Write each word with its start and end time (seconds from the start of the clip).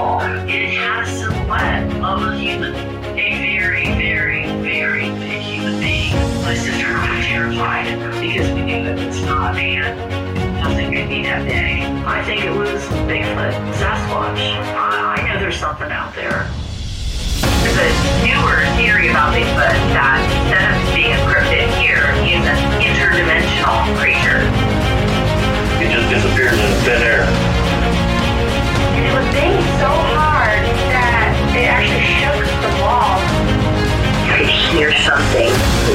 wall. 0.00 0.20
It 0.48 0.72
had 0.72 1.04
a 1.04 1.06
silhouette 1.06 1.92
of 2.00 2.22
a 2.22 2.36
human, 2.36 2.74
a 2.74 3.28
very, 3.36 3.84
very, 4.00 4.46
very 4.62 5.10
big 5.20 5.42
human 5.42 5.78
being. 5.78 6.14
My 6.42 6.54
sister 6.54 6.86
and 6.86 6.96
I 6.96 7.16
were 7.16 7.22
terrified 7.22 7.86
because 8.20 8.48
we 8.52 8.62
knew 8.62 8.80
it 8.88 9.06
was 9.06 9.20
not 9.22 9.52
a 9.52 9.54
man. 9.54 9.96
Nothing 10.60 10.92
could 10.92 11.08
be 11.08 11.22
that 11.24 11.44
big. 11.44 11.84
I 12.06 12.24
think 12.24 12.44
it 12.44 12.56
was 12.56 12.80
Bigfoot, 13.08 13.54
Sasquatch. 13.76 14.40
I, 14.72 15.16
I 15.16 15.28
know 15.28 15.40
there's 15.40 15.58
something 15.58 15.90
out 15.90 16.14
there. 16.14 16.48
There's 17.60 17.76
a 17.76 17.90
newer 18.24 18.64
theory 18.80 19.08
about 19.08 19.34
Bigfoot 19.36 19.76
that 19.92 20.20
instead 20.32 20.64
of 20.64 20.94
being 20.96 21.12
a 21.12 21.20
cryptid 21.28 21.68
here, 21.76 22.08
he's 22.24 22.44
an 22.44 22.56
interdimensional 22.80 23.84
creature. 24.00 24.40
It 25.80 25.92
just 25.92 26.08
disappears 26.08 26.56
in 26.56 26.72
thin 26.84 27.02
air. 27.02 27.59
And 29.00 29.08
it 29.08 29.16
was 29.16 29.24
banging 29.32 29.64
so 29.80 29.88
hard 30.12 30.60
that 30.92 31.32
it 31.56 31.64
actually 31.72 32.04
shook 32.20 32.36
the 32.36 32.68
walls. 32.84 33.24
You 34.28 34.36
could 34.36 34.52
hear 34.52 34.92
something 34.92 35.48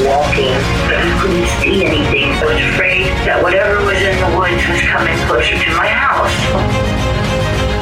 walking, 0.10 0.58
but 0.90 0.98
you 1.06 1.14
couldn't 1.22 1.46
see 1.62 1.86
anything. 1.86 2.34
I 2.34 2.50
was 2.50 2.58
afraid 2.74 3.14
that 3.30 3.46
whatever 3.46 3.78
was 3.86 4.02
in 4.02 4.18
the 4.18 4.32
woods 4.34 4.58
was 4.66 4.82
coming 4.90 5.14
closer 5.30 5.54
to 5.54 5.70
my 5.78 5.86
house. 5.86 6.34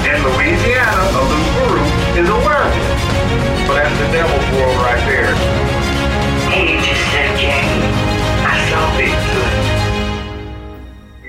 In 0.04 0.20
Louisiana, 0.28 1.08
a 1.08 1.24
loup-garou 1.24 1.88
is 2.20 2.28
a 2.28 2.40
werewolf. 2.44 2.76
So 3.64 3.80
that's 3.80 3.96
the 3.96 4.12
devil's 4.12 4.44
world 4.60 4.76
right 4.84 5.00
there. 5.08 5.32
And 6.52 6.68
you 6.68 6.84
just 6.84 7.00
said, 7.16 7.32
Jackie, 7.40 7.80
I 8.44 8.60
saw 8.68 8.84
Bigfoot. 9.00 9.56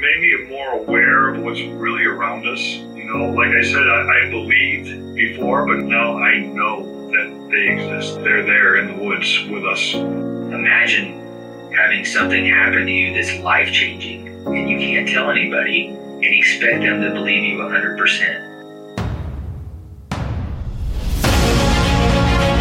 made 0.02 0.18
me 0.18 0.50
more 0.50 0.82
aware 0.82 1.30
of 1.30 1.46
what's 1.46 1.62
really 1.78 2.02
around 2.10 2.42
us. 2.50 2.82
You 3.14 3.20
know, 3.20 3.30
like 3.30 3.50
I 3.50 3.62
said, 3.62 3.86
I, 3.86 4.26
I 4.26 4.28
believed 4.28 5.14
before, 5.14 5.64
but 5.68 5.84
now 5.84 6.18
I 6.18 6.40
know 6.40 6.82
that 7.12 7.48
they 7.48 7.68
exist. 7.68 8.16
They're 8.24 8.42
there 8.42 8.78
in 8.78 8.88
the 8.88 9.04
woods 9.04 9.38
with 9.48 9.64
us. 9.64 9.94
Imagine 9.94 11.72
having 11.72 12.04
something 12.04 12.44
happen 12.44 12.86
to 12.86 12.90
you 12.90 13.14
that's 13.14 13.38
life 13.38 13.70
changing 13.70 14.26
and 14.46 14.68
you 14.68 14.78
can't 14.78 15.08
tell 15.08 15.30
anybody 15.30 15.86
and 15.86 16.24
expect 16.24 16.80
them 16.80 17.02
to 17.02 17.10
believe 17.12 17.44
you 17.44 17.58
100%. 17.58 18.50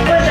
It 0.05 0.11
was 0.11 0.27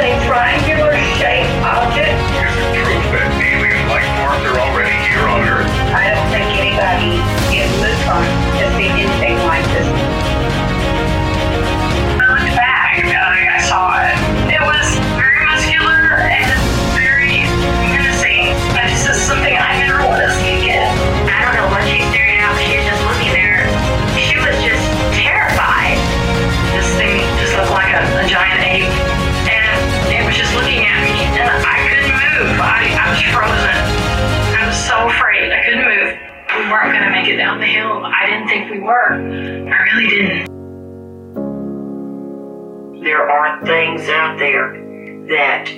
were. 38.83 39.13
I 39.15 39.83
really 39.95 40.09
didn't. 40.09 40.53
There 43.03 43.29
are 43.31 43.65
things 43.65 44.09
out 44.09 44.39
there 44.39 44.73
that 45.29 45.69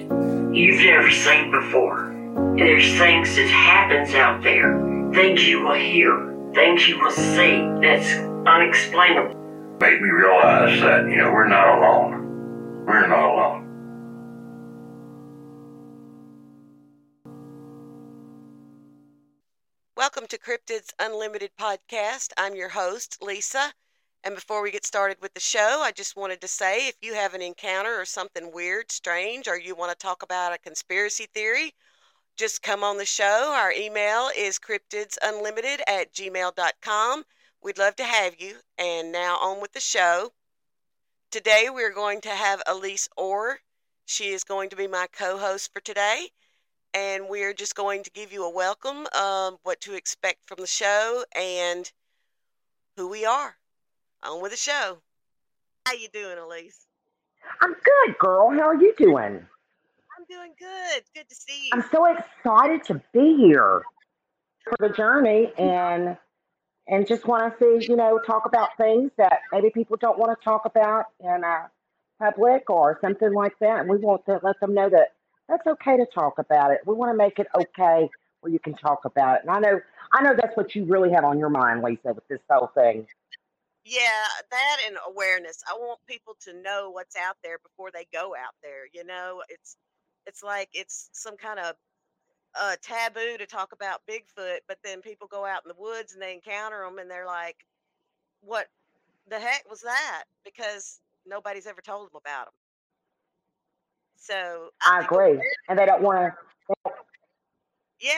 you've 0.54 0.84
never 0.84 1.10
seen 1.10 1.50
before. 1.50 2.12
There's 2.56 2.98
things 2.98 3.34
that 3.36 3.48
happens 3.48 4.14
out 4.14 4.42
there. 4.42 4.78
Things 5.14 5.46
you 5.46 5.62
will 5.62 5.74
hear. 5.74 6.34
Things 6.54 6.86
you 6.86 6.98
will 7.00 7.10
see. 7.10 7.62
That's 7.80 8.14
unexplainable. 8.46 9.34
Made 9.80 10.00
me 10.00 10.08
realize 10.08 10.80
that, 10.80 11.06
you 11.08 11.16
know, 11.16 11.32
we're 11.32 11.48
not 11.48 11.78
alone. 11.78 12.84
We're 12.86 13.06
not 13.06 13.24
alone. 13.24 13.63
Welcome 20.04 20.26
to 20.26 20.38
Cryptids 20.38 20.92
Unlimited 20.98 21.52
podcast. 21.58 22.34
I'm 22.36 22.54
your 22.54 22.68
host, 22.68 23.16
Lisa. 23.22 23.72
And 24.22 24.34
before 24.34 24.60
we 24.60 24.70
get 24.70 24.84
started 24.84 25.16
with 25.22 25.32
the 25.32 25.40
show, 25.40 25.80
I 25.82 25.92
just 25.92 26.14
wanted 26.14 26.42
to 26.42 26.46
say 26.46 26.88
if 26.88 26.96
you 27.00 27.14
have 27.14 27.32
an 27.32 27.40
encounter 27.40 27.98
or 27.98 28.04
something 28.04 28.52
weird, 28.52 28.92
strange, 28.92 29.48
or 29.48 29.58
you 29.58 29.74
want 29.74 29.92
to 29.92 30.06
talk 30.06 30.22
about 30.22 30.52
a 30.52 30.58
conspiracy 30.58 31.26
theory, 31.32 31.72
just 32.36 32.62
come 32.62 32.84
on 32.84 32.98
the 32.98 33.06
show. 33.06 33.54
Our 33.56 33.72
email 33.72 34.28
is 34.36 34.58
cryptidsunlimited 34.58 35.80
at 35.86 36.12
gmail.com. 36.12 37.24
We'd 37.62 37.78
love 37.78 37.96
to 37.96 38.04
have 38.04 38.38
you. 38.38 38.56
And 38.76 39.10
now 39.10 39.38
on 39.38 39.62
with 39.62 39.72
the 39.72 39.80
show. 39.80 40.32
Today 41.30 41.68
we're 41.72 41.94
going 41.94 42.20
to 42.20 42.28
have 42.28 42.62
Elise 42.66 43.08
Orr. 43.16 43.60
She 44.04 44.32
is 44.32 44.44
going 44.44 44.68
to 44.68 44.76
be 44.76 44.86
my 44.86 45.06
co 45.10 45.38
host 45.38 45.72
for 45.72 45.80
today 45.80 46.28
and 46.94 47.28
we're 47.28 47.52
just 47.52 47.74
going 47.74 48.04
to 48.04 48.10
give 48.10 48.32
you 48.32 48.44
a 48.44 48.50
welcome, 48.50 49.06
um, 49.12 49.58
what 49.64 49.80
to 49.82 49.94
expect 49.94 50.38
from 50.46 50.58
the 50.60 50.66
show, 50.66 51.24
and 51.36 51.90
who 52.96 53.08
we 53.08 53.26
are. 53.26 53.56
On 54.22 54.40
with 54.40 54.52
the 54.52 54.56
show. 54.56 54.98
How 55.84 55.92
you 55.92 56.08
doing, 56.08 56.38
Elise? 56.38 56.86
I'm 57.60 57.74
good, 57.74 58.18
girl. 58.18 58.50
How 58.50 58.68
are 58.68 58.80
you 58.80 58.94
doing? 58.96 59.44
I'm 60.16 60.24
doing 60.28 60.52
good. 60.58 61.02
Good 61.14 61.28
to 61.28 61.34
see 61.34 61.66
you. 61.66 61.70
I'm 61.74 61.84
so 61.92 62.06
excited 62.06 62.84
to 62.84 63.02
be 63.12 63.36
here 63.36 63.82
for 64.64 64.76
the 64.78 64.94
journey 64.94 65.52
and 65.58 66.16
and 66.86 67.06
just 67.06 67.26
want 67.26 67.58
to 67.58 67.80
see, 67.80 67.86
you 67.90 67.96
know, 67.96 68.18
talk 68.26 68.44
about 68.46 68.76
things 68.76 69.10
that 69.16 69.40
maybe 69.52 69.70
people 69.70 69.96
don't 69.96 70.18
want 70.18 70.38
to 70.38 70.44
talk 70.44 70.66
about 70.66 71.06
in 71.20 71.42
uh, 71.42 71.66
public 72.18 72.68
or 72.68 72.98
something 73.00 73.32
like 73.32 73.58
that. 73.60 73.80
And 73.80 73.88
we 73.88 73.96
want 73.96 74.24
to 74.26 74.38
let 74.42 74.60
them 74.60 74.74
know 74.74 74.90
that 74.90 75.12
that's 75.48 75.66
okay 75.66 75.96
to 75.96 76.06
talk 76.14 76.38
about 76.38 76.70
it. 76.70 76.80
We 76.86 76.94
want 76.94 77.12
to 77.12 77.16
make 77.16 77.38
it 77.38 77.46
okay 77.56 78.08
where 78.40 78.52
you 78.52 78.58
can 78.58 78.74
talk 78.74 79.04
about 79.04 79.36
it. 79.36 79.42
And 79.46 79.50
I 79.50 79.58
know, 79.60 79.80
I 80.12 80.22
know 80.22 80.34
that's 80.36 80.56
what 80.56 80.74
you 80.74 80.84
really 80.84 81.10
have 81.12 81.24
on 81.24 81.38
your 81.38 81.50
mind, 81.50 81.82
Lisa, 81.82 82.12
with 82.12 82.26
this 82.28 82.40
whole 82.50 82.70
thing. 82.74 83.06
yeah, 83.84 84.26
that 84.50 84.76
and 84.86 84.96
awareness. 85.08 85.62
I 85.70 85.74
want 85.76 86.00
people 86.06 86.36
to 86.44 86.54
know 86.62 86.90
what's 86.90 87.16
out 87.16 87.36
there 87.42 87.58
before 87.58 87.90
they 87.92 88.06
go 88.12 88.34
out 88.34 88.54
there. 88.62 88.86
You 88.92 89.04
know, 89.04 89.42
it's 89.48 89.76
it's 90.26 90.42
like 90.42 90.70
it's 90.72 91.10
some 91.12 91.36
kind 91.36 91.58
of 91.58 91.74
uh, 92.58 92.76
taboo 92.82 93.36
to 93.38 93.46
talk 93.46 93.72
about 93.72 94.02
Bigfoot, 94.08 94.60
but 94.68 94.78
then 94.84 95.02
people 95.02 95.26
go 95.28 95.44
out 95.44 95.62
in 95.64 95.68
the 95.68 95.82
woods 95.82 96.14
and 96.14 96.22
they 96.22 96.34
encounter 96.34 96.84
them 96.84 96.98
and 96.98 97.10
they're 97.10 97.26
like, 97.26 97.56
"What 98.40 98.68
the 99.28 99.38
heck 99.38 99.68
was 99.68 99.82
that?" 99.82 100.24
Because 100.44 101.00
nobody's 101.26 101.66
ever 101.66 101.82
told 101.82 102.08
them 102.08 102.16
about 102.16 102.46
them. 102.46 102.54
So 104.24 104.70
I 104.84 105.00
think 105.00 105.10
agree, 105.10 105.40
and 105.68 105.78
they 105.78 105.84
don't 105.86 106.02
want 106.02 106.32
to. 106.74 106.90
Yeah, 108.00 108.10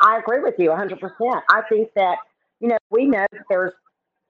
I 0.00 0.18
agree 0.18 0.40
with 0.40 0.54
you 0.58 0.70
100%. 0.70 1.40
I 1.50 1.62
think 1.68 1.90
that, 1.94 2.18
you 2.60 2.68
know, 2.68 2.78
we 2.90 3.06
know 3.06 3.26
that 3.32 3.42
there's 3.48 3.72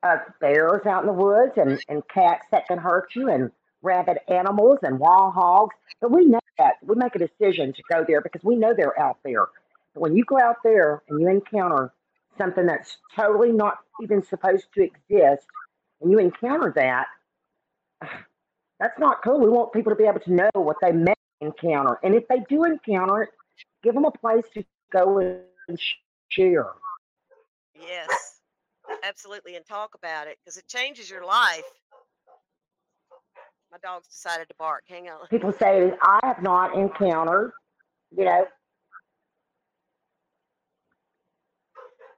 uh, 0.03 0.17
bears 0.41 0.87
out 0.87 1.03
in 1.03 1.07
the 1.07 1.13
woods 1.13 1.53
and, 1.57 1.83
and 1.89 2.03
cats 2.09 2.47
that 2.51 2.67
can 2.67 2.79
hurt 2.79 3.11
you 3.15 3.29
and 3.29 3.51
rabid 3.83 4.19
animals 4.29 4.79
and 4.83 4.99
wild 4.99 5.35
hogs. 5.35 5.75
But 6.01 6.11
we 6.11 6.27
know 6.27 6.41
that. 6.59 6.75
We 6.83 6.95
make 6.97 7.15
a 7.15 7.19
decision 7.19 7.73
to 7.73 7.83
go 7.91 8.05
there 8.07 8.21
because 8.21 8.43
we 8.43 8.57
know 8.57 8.75
they're 8.75 8.99
out 8.99 9.19
there. 9.25 9.47
But 9.95 10.01
when 10.01 10.17
you 10.17 10.25
go 10.25 10.39
out 10.39 10.57
there 10.63 11.03
and 11.09 11.21
you 11.21 11.29
encounter 11.29 11.93
something 12.39 12.67
that's 12.67 12.99
totally 13.17 13.53
not 13.53 13.79
even 14.03 14.23
supposed 14.23 14.67
to 14.75 14.83
exist 14.83 15.47
and 16.01 16.11
you 16.11 16.19
encounter 16.19 16.73
that, 16.77 17.07
that's 18.81 18.99
not 18.99 19.23
cool. 19.23 19.39
We 19.39 19.51
want 19.51 19.73
people 19.73 19.93
to 19.93 19.97
be 19.97 20.05
able 20.05 20.21
to 20.21 20.33
know 20.33 20.51
what 20.55 20.77
they 20.81 20.91
may 20.93 21.15
encounter. 21.41 21.99
And 22.03 22.15
if 22.15 22.27
they 22.29 22.41
do 22.49 22.65
encounter 22.65 23.23
it, 23.23 23.29
give 23.83 23.95
them 23.95 24.05
a 24.07 24.11
place 24.11 24.45
to 24.55 24.65
go 24.91 25.19
and 25.19 25.79
share. 26.29 26.67
yes, 27.75 28.41
absolutely, 29.05 29.57
and 29.57 29.67
talk 29.67 29.95
about 29.95 30.27
it 30.27 30.39
because 30.43 30.57
it 30.57 30.67
changes 30.67 31.11
your 31.11 31.25
life. 31.25 31.63
My 33.71 33.79
dog's 33.83 34.09
decided 34.09 34.49
to 34.49 34.55
bark. 34.59 34.83
Hang 34.89 35.09
on. 35.09 35.29
People 35.29 35.53
say, 35.53 35.93
I 36.03 36.19
have 36.25 36.43
not 36.43 36.75
encountered, 36.75 37.53
you 38.17 38.25
know, 38.25 38.47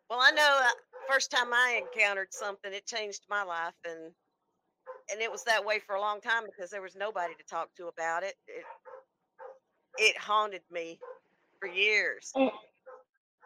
Well, 0.08 0.20
I 0.23 0.31
know 0.31 0.61
uh, 0.62 0.69
first 1.11 1.31
time 1.31 1.55
I 1.55 1.81
encountered 1.82 2.29
something, 2.32 2.73
it 2.73 2.87
changed 2.87 3.23
my 3.31 3.43
life, 3.43 3.75
and 3.87 4.12
and 5.10 5.20
it 5.20 5.31
was 5.31 5.44
that 5.44 5.64
way 5.64 5.78
for 5.78 5.96
a 5.96 6.00
long 6.00 6.20
time 6.20 6.44
because 6.44 6.70
there 6.70 6.82
was 6.82 6.96
nobody 6.96 7.34
to 7.34 7.44
talk 7.44 7.75
to 7.76 7.88
about 7.88 8.22
it. 8.22 8.34
It 8.46 8.64
it 9.99 10.16
haunted 10.16 10.62
me 10.70 10.99
for 11.60 11.69
years. 11.69 12.32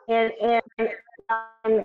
and, 0.08 0.32
and, 0.40 0.62
and 0.78 0.88
um, 1.64 1.84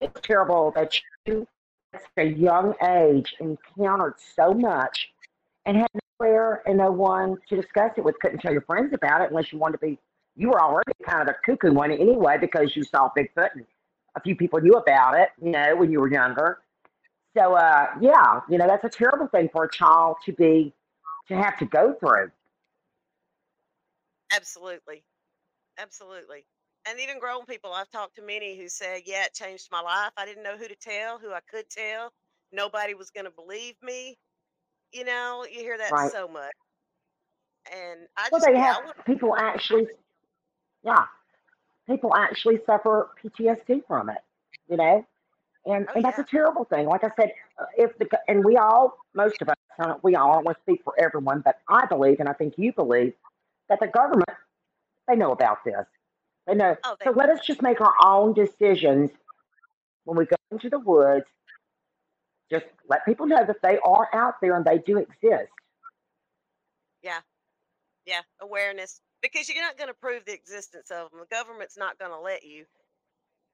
it's 0.00 0.20
terrible 0.22 0.72
that 0.74 0.98
you 1.26 1.46
at 1.92 2.02
a 2.16 2.24
young 2.24 2.74
age 2.88 3.34
encountered 3.40 4.14
so 4.36 4.54
much 4.54 5.10
and 5.66 5.76
had 5.76 5.88
nowhere 6.20 6.62
and 6.66 6.78
no 6.78 6.90
one 6.90 7.36
to 7.48 7.56
discuss 7.56 7.92
it 7.96 8.04
with, 8.04 8.18
couldn't 8.20 8.38
tell 8.38 8.52
your 8.52 8.62
friends 8.62 8.92
about 8.94 9.20
it 9.20 9.30
unless 9.30 9.52
you 9.52 9.58
wanted 9.58 9.78
to 9.78 9.86
be, 9.86 9.98
you 10.36 10.48
were 10.48 10.60
already 10.60 10.92
kind 11.04 11.22
of 11.22 11.28
a 11.28 11.34
cuckoo 11.44 11.72
one 11.72 11.90
anyway 11.90 12.36
because 12.40 12.76
you 12.76 12.84
saw 12.84 13.10
Bigfoot 13.16 13.50
and 13.54 13.66
a 14.14 14.20
few 14.20 14.34
people 14.36 14.60
knew 14.60 14.74
about 14.74 15.18
it, 15.18 15.30
you 15.42 15.50
know, 15.50 15.76
when 15.76 15.90
you 15.90 16.00
were 16.00 16.10
younger. 16.10 16.58
So, 17.36 17.54
uh, 17.54 17.86
yeah, 18.00 18.40
you 18.48 18.58
know, 18.58 18.66
that's 18.66 18.84
a 18.84 18.88
terrible 18.88 19.28
thing 19.28 19.48
for 19.52 19.64
a 19.64 19.70
child 19.70 20.16
to 20.24 20.32
be, 20.32 20.74
to 21.28 21.36
have 21.36 21.58
to 21.58 21.66
go 21.66 21.94
through. 22.00 22.30
Absolutely. 24.34 25.04
Absolutely. 25.78 26.44
And 26.88 26.98
even 26.98 27.18
grown 27.18 27.44
people, 27.44 27.72
I've 27.72 27.90
talked 27.90 28.16
to 28.16 28.22
many 28.22 28.56
who 28.56 28.68
said, 28.68 29.02
Yeah, 29.04 29.24
it 29.24 29.34
changed 29.34 29.68
my 29.70 29.80
life. 29.80 30.12
I 30.16 30.24
didn't 30.24 30.42
know 30.42 30.56
who 30.56 30.68
to 30.68 30.76
tell, 30.76 31.18
who 31.18 31.32
I 31.32 31.40
could 31.50 31.68
tell. 31.70 32.10
Nobody 32.52 32.94
was 32.94 33.10
going 33.10 33.26
to 33.26 33.30
believe 33.30 33.76
me. 33.82 34.16
You 34.92 35.04
know, 35.04 35.46
you 35.50 35.60
hear 35.60 35.78
that 35.78 35.92
Right. 35.92 36.10
so 36.10 36.26
much. 36.26 36.52
And 37.72 38.00
I 38.16 38.30
Well, 38.32 38.40
just, 38.40 38.46
they 38.46 38.58
have 38.58 38.76
would, 38.86 39.04
people 39.06 39.36
actually, 39.36 39.86
yeah, 40.82 41.04
people 41.86 42.14
actually 42.14 42.60
suffer 42.66 43.10
PTSD 43.22 43.86
from 43.86 44.08
it, 44.10 44.18
you 44.68 44.76
know, 44.76 45.04
and 45.66 45.86
oh, 45.88 45.92
and 45.94 46.04
that's 46.04 46.18
yeah. 46.18 46.24
a 46.24 46.26
terrible 46.26 46.64
thing. 46.64 46.86
Like 46.86 47.04
I 47.04 47.10
said, 47.18 47.32
uh, 47.58 47.66
if 47.76 47.96
the 47.98 48.08
and 48.28 48.44
we 48.44 48.56
all, 48.56 48.96
most 49.14 49.40
of 49.42 49.48
us, 49.48 49.56
we 50.02 50.14
all, 50.14 50.30
I 50.30 50.34
don't 50.34 50.44
want 50.44 50.56
to 50.58 50.62
speak 50.62 50.82
for 50.84 50.94
everyone, 50.98 51.42
but 51.44 51.56
I 51.68 51.86
believe, 51.86 52.20
and 52.20 52.28
I 52.28 52.32
think 52.32 52.54
you 52.56 52.72
believe, 52.72 53.12
that 53.68 53.80
the 53.80 53.88
government 53.88 54.28
they 55.10 55.16
know 55.16 55.32
about 55.32 55.64
this. 55.64 55.86
They 56.46 56.54
know. 56.54 56.76
Oh, 56.84 56.96
they, 56.98 57.06
So 57.06 57.10
let 57.12 57.28
us 57.30 57.40
just 57.44 57.62
make 57.62 57.80
our 57.80 57.94
own 58.04 58.32
decisions 58.32 59.10
when 60.04 60.16
we 60.16 60.26
go 60.26 60.36
into 60.50 60.70
the 60.70 60.78
woods. 60.78 61.26
Just 62.50 62.66
let 62.88 63.04
people 63.04 63.26
know 63.26 63.44
that 63.46 63.62
they 63.62 63.78
are 63.84 64.08
out 64.12 64.34
there 64.40 64.56
and 64.56 64.64
they 64.64 64.78
do 64.78 64.98
exist. 64.98 65.50
yeah, 67.02 67.20
yeah, 68.06 68.20
awareness. 68.40 69.00
Because 69.22 69.48
you're 69.48 69.62
not 69.62 69.76
going 69.76 69.88
to 69.88 69.94
prove 69.94 70.24
the 70.24 70.32
existence 70.32 70.90
of 70.90 71.10
them. 71.10 71.20
The 71.20 71.34
government's 71.34 71.76
not 71.76 71.98
going 71.98 72.10
to 72.10 72.18
let 72.20 72.42
you. 72.42 72.64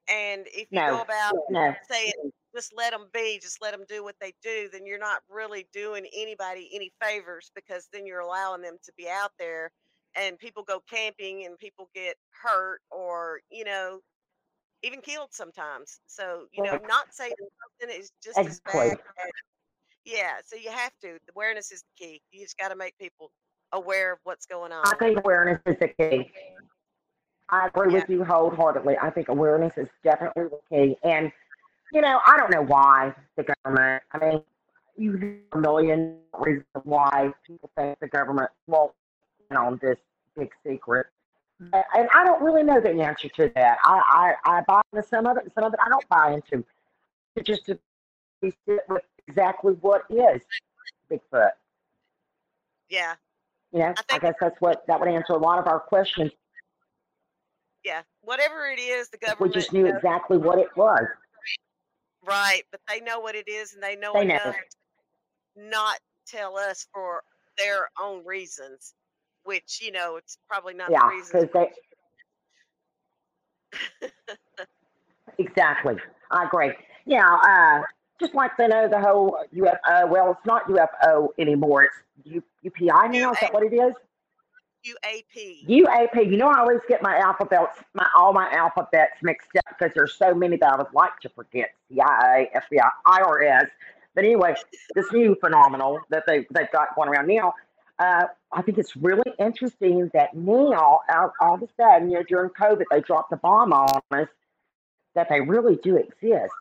And 0.09 0.47
if 0.47 0.69
you 0.71 0.79
go 0.79 1.01
about 1.01 1.35
no, 1.51 1.75
saying, 1.89 2.13
just 2.55 2.73
let 2.77 2.93
them 2.93 3.07
be, 3.13 3.39
just 3.43 3.61
let 3.61 3.73
them 3.73 3.85
do 3.89 4.05
what 4.05 4.15
they 4.21 4.33
do, 4.43 4.69
then 4.73 4.87
you're 4.87 4.99
not 4.99 5.23
really 5.29 5.67
doing 5.73 6.07
anybody 6.17 6.71
any 6.73 6.93
favors 7.03 7.51
because 7.55 7.89
then 7.93 8.07
you're 8.07 8.21
allowing 8.21 8.63
them 8.63 8.77
to 8.85 8.93
be 8.97 9.09
out 9.09 9.33
there 9.39 9.73
and 10.15 10.39
people 10.39 10.63
go 10.63 10.81
camping 10.89 11.45
and 11.45 11.59
people 11.59 11.91
get 11.95 12.17
hurt 12.31 12.81
or, 12.91 13.41
you 13.51 13.65
know, 13.65 14.01
even 14.83 15.01
killed 15.01 15.29
sometimes. 15.33 16.01
So, 16.07 16.47
you 16.53 16.63
know, 16.63 16.79
not 16.89 17.13
saying 17.13 17.33
something 17.81 18.01
is 18.01 18.13
just 18.23 18.39
as 18.39 18.61
bad. 18.61 18.93
As, 18.93 18.99
yeah. 20.05 20.35
So 20.45 20.57
you 20.57 20.71
have 20.71 20.93
to. 21.03 21.19
The 21.27 21.33
awareness 21.35 21.73
is 21.73 21.83
the 21.83 22.07
key. 22.07 22.23
You 22.31 22.43
just 22.45 22.57
got 22.57 22.69
to 22.69 22.77
make 22.77 22.97
people 22.99 23.33
aware 23.73 24.13
of 24.13 24.19
what's 24.25 24.47
going 24.47 24.73
on. 24.73 24.83
I 24.87 24.95
think 24.97 25.19
awareness 25.19 25.61
is 25.67 25.77
the 25.81 25.89
key. 25.89 26.31
I 27.49 27.67
agree 27.67 27.93
Yeah. 27.93 28.01
with 28.01 28.11
you 28.11 28.25
wholeheartedly. 28.25 28.97
I 29.01 29.11
think 29.11 29.29
awareness 29.29 29.77
is 29.77 29.89
definitely 30.03 30.45
the 30.45 30.61
key. 30.69 30.99
And, 31.03 31.31
you 31.93 32.01
know, 32.01 32.21
I 32.27 32.37
don't 32.37 32.51
know 32.51 32.63
why 32.63 33.15
the 33.37 33.45
government, 33.45 34.03
I 34.13 34.19
mean, 34.19 34.45
you 34.97 35.17
hear 35.17 35.41
a 35.53 35.59
million 35.59 36.19
reasons 36.39 36.67
why 36.85 37.33
people 37.47 37.71
think 37.77 37.99
the 38.01 38.09
government 38.09 38.51
won't 38.67 38.93
on 39.57 39.79
this 39.81 39.99
big 40.37 40.51
secret. 40.67 41.07
Mm-hmm. 41.63 41.75
And 41.95 42.09
I 42.15 42.25
don't 42.25 42.43
really 42.43 42.63
know 42.63 42.81
the 42.81 42.91
answer 42.91 43.29
to 43.29 43.51
that. 43.55 43.79
I, 43.85 44.35
I, 44.45 44.59
I 44.59 44.61
buy 44.63 44.81
into 44.93 45.07
some 45.07 45.27
of 45.27 45.37
it, 45.37 45.53
some 45.55 45.65
of 45.65 45.73
it 45.73 45.81
I 45.85 45.89
don't 45.89 46.09
buy 46.09 46.33
into. 46.33 46.65
It's 47.37 47.47
just 47.47 47.67
to 47.67 47.79
be 48.43 48.53
sit 48.67 48.81
with 48.89 49.03
exactly 49.29 49.75
what 49.75 50.03
is 50.11 50.43
Bigfoot. 51.11 51.51
Yeah. 52.89 53.15
You 53.73 53.81
know, 53.81 53.95
I 54.11 54.17
I 54.17 54.19
guess 54.19 54.35
that's 54.41 54.61
what 54.61 54.87
that 54.87 54.99
would 54.99 55.09
answer 55.09 55.33
a 55.33 55.39
lot 55.39 55.59
of 55.59 55.67
our 55.67 55.81
questions 55.81 56.33
yeah, 57.87 58.03
whatever 58.23 58.67
it 58.67 58.81
is, 58.81 59.09
the 59.11 59.17
government. 59.19 59.55
we 59.55 59.61
just 59.61 59.73
knew 59.73 59.85
knows. 59.85 59.95
exactly 59.95 60.39
what 60.39 60.59
it 60.59 60.67
was. 60.77 61.07
Right. 62.27 62.63
But 62.73 62.81
they 62.89 63.01
know 63.01 63.21
what 63.21 63.37
it 63.37 63.49
is 63.49 63.75
and 63.75 63.83
they 63.83 63.95
know 63.95 64.13
They 64.13 64.23
enough 64.23 64.57
not 65.57 65.99
tell 66.27 66.59
us 66.59 66.87
for 66.93 67.23
their 67.57 67.89
own 68.03 68.25
reasons, 68.27 68.95
which 69.45 69.79
you 69.81 69.93
know 69.93 70.17
it's 70.17 70.37
probably 70.49 70.75
not 70.75 70.89
the 70.89 70.95
Yeah, 70.95 71.09
reasons. 71.09 71.49
because 71.53 71.71
they 73.79 74.65
exactly. 75.39 75.95
I 76.33 76.45
agree. 76.45 76.73
Yeah, 77.05 77.25
uh, 77.25 77.83
just 78.19 78.35
like 78.35 78.57
they 78.59 78.67
know 78.67 78.89
the 78.89 79.01
whole 79.01 79.39
UFO. 79.55 80.09
Well, 80.11 80.33
it's 80.33 80.45
not 80.47 80.67
UFO 80.69 81.29
anymore. 81.39 81.85
It's 81.85 81.95
U, 82.25 82.43
UPI 82.65 83.13
now. 83.13 83.31
Is 83.33 83.39
that 83.41 83.55
what 83.55 83.63
it 83.63 83.73
is? 83.73 83.93
UAP. 84.87 85.67
UAP. 85.67 86.31
You 86.31 86.37
know, 86.37 86.49
I 86.49 86.61
always 86.61 86.81
get 86.89 87.03
my 87.03 87.17
alphabets, 87.19 87.79
my 87.95 88.07
all 88.17 88.33
my 88.33 88.49
alphabets 88.53 89.15
mixed 89.23 89.49
up 89.57 89.65
because 89.79 89.93
there's 89.95 90.15
so 90.15 90.35
many 90.35 90.57
that 90.59 90.73
I 90.73 90.77
would 90.77 90.93
like 90.95 91.19
to 91.21 91.29
forget. 91.29 91.71
CIA, 91.89 92.51
FBI, 92.55 92.89
IRS. 93.07 93.69
But 94.15 94.25
anyway, 94.25 94.55
this 94.95 95.07
new 95.13 95.37
phenomenal 95.41 96.01
that 96.11 96.25
they 96.27 96.47
they've 96.51 96.71
got 96.73 96.95
going 96.95 97.09
around 97.09 97.27
now. 97.29 97.55
Uh, 97.99 98.27
I 98.53 98.63
think 98.63 98.77
it's 98.77 98.95
really 98.95 99.33
interesting 99.39 100.11
that 100.13 100.35
now, 100.35 101.01
all, 101.09 101.33
all 101.41 101.55
of 101.55 101.63
a 101.63 101.69
sudden, 101.81 102.11
you 102.11 102.19
know, 102.19 102.25
during 102.25 102.51
COVID, 102.51 102.85
they 102.91 103.01
dropped 103.01 103.31
the 103.31 103.39
bomb 103.39 103.73
on 103.73 104.01
us 104.11 104.29
that 105.15 105.29
they 105.31 105.41
really 105.41 105.77
do 105.83 105.97
exist. 105.97 106.53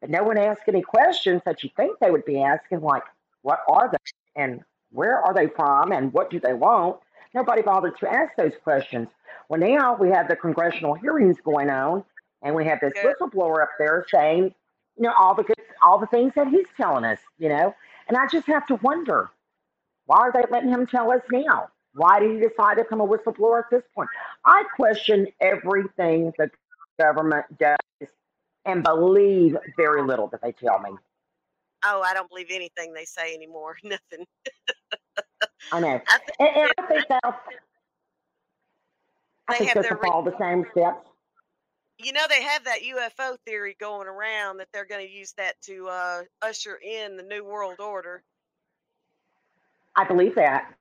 But 0.00 0.10
no 0.10 0.22
one 0.22 0.38
asked 0.38 0.62
any 0.68 0.82
questions 0.82 1.42
that 1.44 1.64
you 1.64 1.70
think 1.76 1.98
they 1.98 2.10
would 2.10 2.24
be 2.24 2.40
asking, 2.40 2.82
like, 2.82 3.02
what 3.42 3.60
are 3.68 3.90
they 3.90 4.40
and 4.40 4.62
where 4.92 5.20
are 5.20 5.34
they 5.34 5.48
from 5.48 5.92
and 5.92 6.12
what 6.12 6.30
do 6.30 6.40
they 6.40 6.54
want? 6.54 6.96
Nobody 7.34 7.62
bothered 7.62 7.98
to 7.98 8.08
ask 8.08 8.34
those 8.36 8.52
questions. 8.62 9.08
Well, 9.48 9.60
now 9.60 9.96
we 9.96 10.10
have 10.10 10.28
the 10.28 10.36
congressional 10.36 10.94
hearings 10.94 11.36
going 11.44 11.70
on, 11.70 12.04
and 12.42 12.54
we 12.54 12.64
have 12.66 12.80
this 12.80 12.92
whistleblower 12.94 13.62
up 13.62 13.70
there 13.78 14.04
saying, 14.10 14.54
you 14.96 15.02
know, 15.04 15.12
all 15.18 15.34
the 15.34 15.44
good, 15.44 15.56
all 15.82 15.98
the 15.98 16.06
things 16.06 16.32
that 16.36 16.48
he's 16.48 16.66
telling 16.76 17.04
us, 17.04 17.18
you 17.38 17.48
know. 17.48 17.74
And 18.08 18.16
I 18.16 18.26
just 18.26 18.46
have 18.46 18.66
to 18.66 18.76
wonder, 18.76 19.30
why 20.06 20.18
are 20.18 20.32
they 20.32 20.44
letting 20.50 20.70
him 20.70 20.86
tell 20.86 21.10
us 21.12 21.22
now? 21.30 21.68
Why 21.94 22.20
did 22.20 22.30
he 22.32 22.36
decide 22.38 22.76
to 22.76 22.84
become 22.84 23.00
a 23.00 23.06
whistleblower 23.06 23.60
at 23.60 23.70
this 23.70 23.82
point? 23.94 24.08
I 24.44 24.64
question 24.76 25.26
everything 25.40 26.32
the 26.38 26.50
government 26.98 27.46
does 27.58 27.76
and 28.64 28.82
believe 28.82 29.56
very 29.76 30.02
little 30.02 30.28
that 30.28 30.42
they 30.42 30.52
tell 30.52 30.78
me. 30.80 30.90
Oh, 31.84 32.02
I 32.02 32.12
don't 32.12 32.28
believe 32.28 32.48
anything 32.50 32.92
they 32.92 33.04
say 33.04 33.34
anymore. 33.34 33.76
Nothing. 33.84 34.26
I 35.72 35.80
know. 35.80 36.00
I 36.08 36.18
think 36.18 36.36
And, 36.38 36.48
and 36.56 36.72
I 36.78 36.86
think 36.86 37.08
that 37.08 37.20
I 39.48 39.58
they 39.58 39.58
think 39.58 39.70
have 39.74 39.82
they'll 39.82 39.98
follow 39.98 40.24
the 40.24 40.36
same 40.38 40.64
steps. 40.72 41.06
you 41.98 42.12
know 42.12 42.24
they 42.28 42.42
have 42.42 42.64
that 42.64 42.80
UFO 42.82 43.36
theory 43.46 43.76
going 43.78 44.08
around 44.08 44.58
that 44.58 44.68
they're 44.72 44.86
going 44.86 45.06
to 45.06 45.12
use 45.12 45.32
that 45.36 45.60
to 45.62 45.88
uh, 45.88 46.22
usher 46.42 46.76
in 46.76 47.16
the 47.16 47.22
new 47.22 47.44
world 47.44 47.80
order. 47.80 48.22
I 49.96 50.04
believe 50.04 50.34
that. 50.36 50.72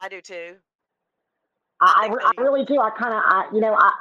I 0.00 0.08
do 0.08 0.20
too. 0.20 0.56
I 1.80 2.08
I, 2.10 2.14
I, 2.26 2.32
I 2.36 2.40
really 2.42 2.64
do. 2.64 2.78
I 2.78 2.90
kind 2.90 3.14
of, 3.14 3.22
I, 3.24 3.48
you 3.52 3.60
know, 3.60 3.74
I, 3.74 3.92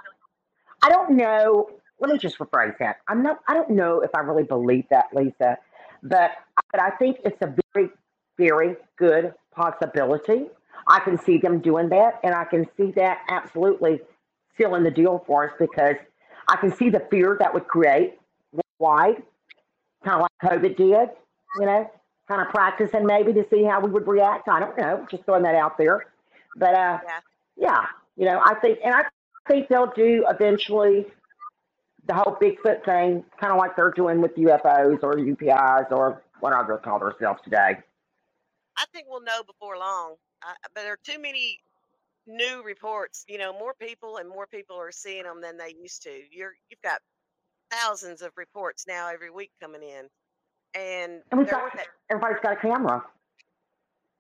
I 0.84 0.90
don't 0.90 1.12
know. 1.12 1.70
Let 2.00 2.12
me 2.12 2.18
just 2.18 2.38
rephrase 2.40 2.78
that. 2.80 2.98
I'm 3.08 3.24
not. 3.24 3.40
I 3.48 3.54
don't 3.54 3.70
know 3.72 4.02
if 4.02 4.10
I 4.16 4.20
really 4.20 4.44
believe 4.44 4.86
that, 4.90 5.06
Lisa, 5.14 5.58
but 6.04 6.32
but 6.72 6.82
I 6.82 6.92
think 6.92 7.18
it's 7.24 7.38
a 7.42 7.54
very, 7.76 7.90
very 8.38 8.76
good 8.98 9.34
possibility. 9.52 10.48
I 10.88 11.00
can 11.00 11.18
see 11.20 11.38
them 11.38 11.60
doing 11.60 11.90
that, 11.90 12.20
and 12.24 12.34
I 12.34 12.46
can 12.46 12.66
see 12.78 12.92
that 12.92 13.20
absolutely 13.30 14.00
sealing 14.58 14.84
the 14.84 14.92
deal 14.92 15.24
for 15.26 15.50
us 15.50 15.56
because 15.60 15.96
I 16.48 16.56
can 16.58 16.72
see 16.72 16.90
the 16.90 17.06
fear 17.12 17.38
that 17.40 17.54
would 17.54 17.68
create 17.68 18.20
worldwide, 18.52 19.24
kind 20.04 20.22
of 20.22 20.22
like 20.22 20.52
COVID 20.52 20.76
did. 20.76 21.10
You 21.60 21.66
know, 21.66 21.92
kind 22.28 22.42
of 22.42 22.48
practicing 22.50 23.06
maybe 23.06 23.34
to 23.34 23.46
see 23.50 23.64
how 23.64 23.82
we 23.82 23.92
would 23.92 24.08
react. 24.08 24.48
I 24.48 24.60
don't 24.60 24.78
know. 24.78 25.06
Just 25.12 25.26
throwing 25.26 25.44
that 25.44 25.56
out 25.56 25.78
there, 25.78 26.06
but 26.56 26.74
uh, 26.74 27.00
yeah. 27.04 27.20
yeah, 27.58 27.86
you 28.16 28.26
know, 28.26 28.42
I 28.44 28.56
think, 28.56 28.80
and 28.84 28.94
I 28.94 29.04
think 29.48 29.68
they'll 29.68 29.92
do 29.96 30.26
eventually 30.30 31.06
the 32.08 32.14
whole 32.14 32.36
Bigfoot 32.42 32.84
thing, 32.84 33.24
kind 33.40 33.54
of 33.54 33.58
like 33.58 33.76
they're 33.76 33.92
doing 33.92 34.22
with 34.22 34.36
UFOs 34.36 35.04
or 35.04 35.16
UPIs 35.16 35.92
or 35.92 36.22
whatever 36.40 36.78
they 36.78 36.84
call 36.90 37.00
themselves 37.00 37.42
today. 37.44 37.78
I 38.78 38.86
think 38.94 39.08
we'll 39.10 39.22
know 39.24 39.44
before 39.44 39.78
long. 39.78 40.16
Uh, 40.46 40.54
but 40.76 40.84
there 40.84 40.94
are 40.94 41.00
too 41.04 41.20
many 41.20 41.60
new 42.28 42.64
reports. 42.64 43.26
You 43.28 43.38
know, 43.38 43.54
more 43.54 43.74
people 43.80 44.18
and 44.18 44.30
more 44.30 44.48
people 44.48 44.78
are 44.78 44.92
seeing 44.92 45.24
them 45.24 45.42
than 45.42 45.58
they 45.58 45.76
used 45.80 46.04
to. 46.04 46.12
You're 46.32 46.54
you've 46.70 46.82
got 46.84 47.02
thousands 47.72 48.22
of 48.22 48.32
reports 48.38 48.86
now 48.88 49.10
every 49.10 49.32
week 49.32 49.52
coming 49.62 49.84
in, 49.84 50.08
and 50.76 51.24
And 51.32 51.40
we've 51.40 51.50
got 51.50 51.72
everybody's 52.10 52.42
got 52.42 52.54
a 52.54 52.62
camera. 52.62 53.04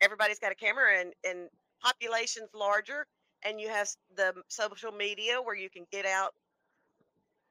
everybody's 0.01 0.39
got 0.39 0.51
a 0.51 0.55
camera 0.55 0.99
and 0.99 1.13
and 1.23 1.49
population's 1.81 2.49
larger, 2.53 3.05
and 3.43 3.59
you 3.59 3.69
have 3.69 3.89
the 4.15 4.33
social 4.49 4.91
media 4.91 5.41
where 5.41 5.55
you 5.55 5.69
can 5.69 5.85
get 5.91 6.05
out 6.05 6.33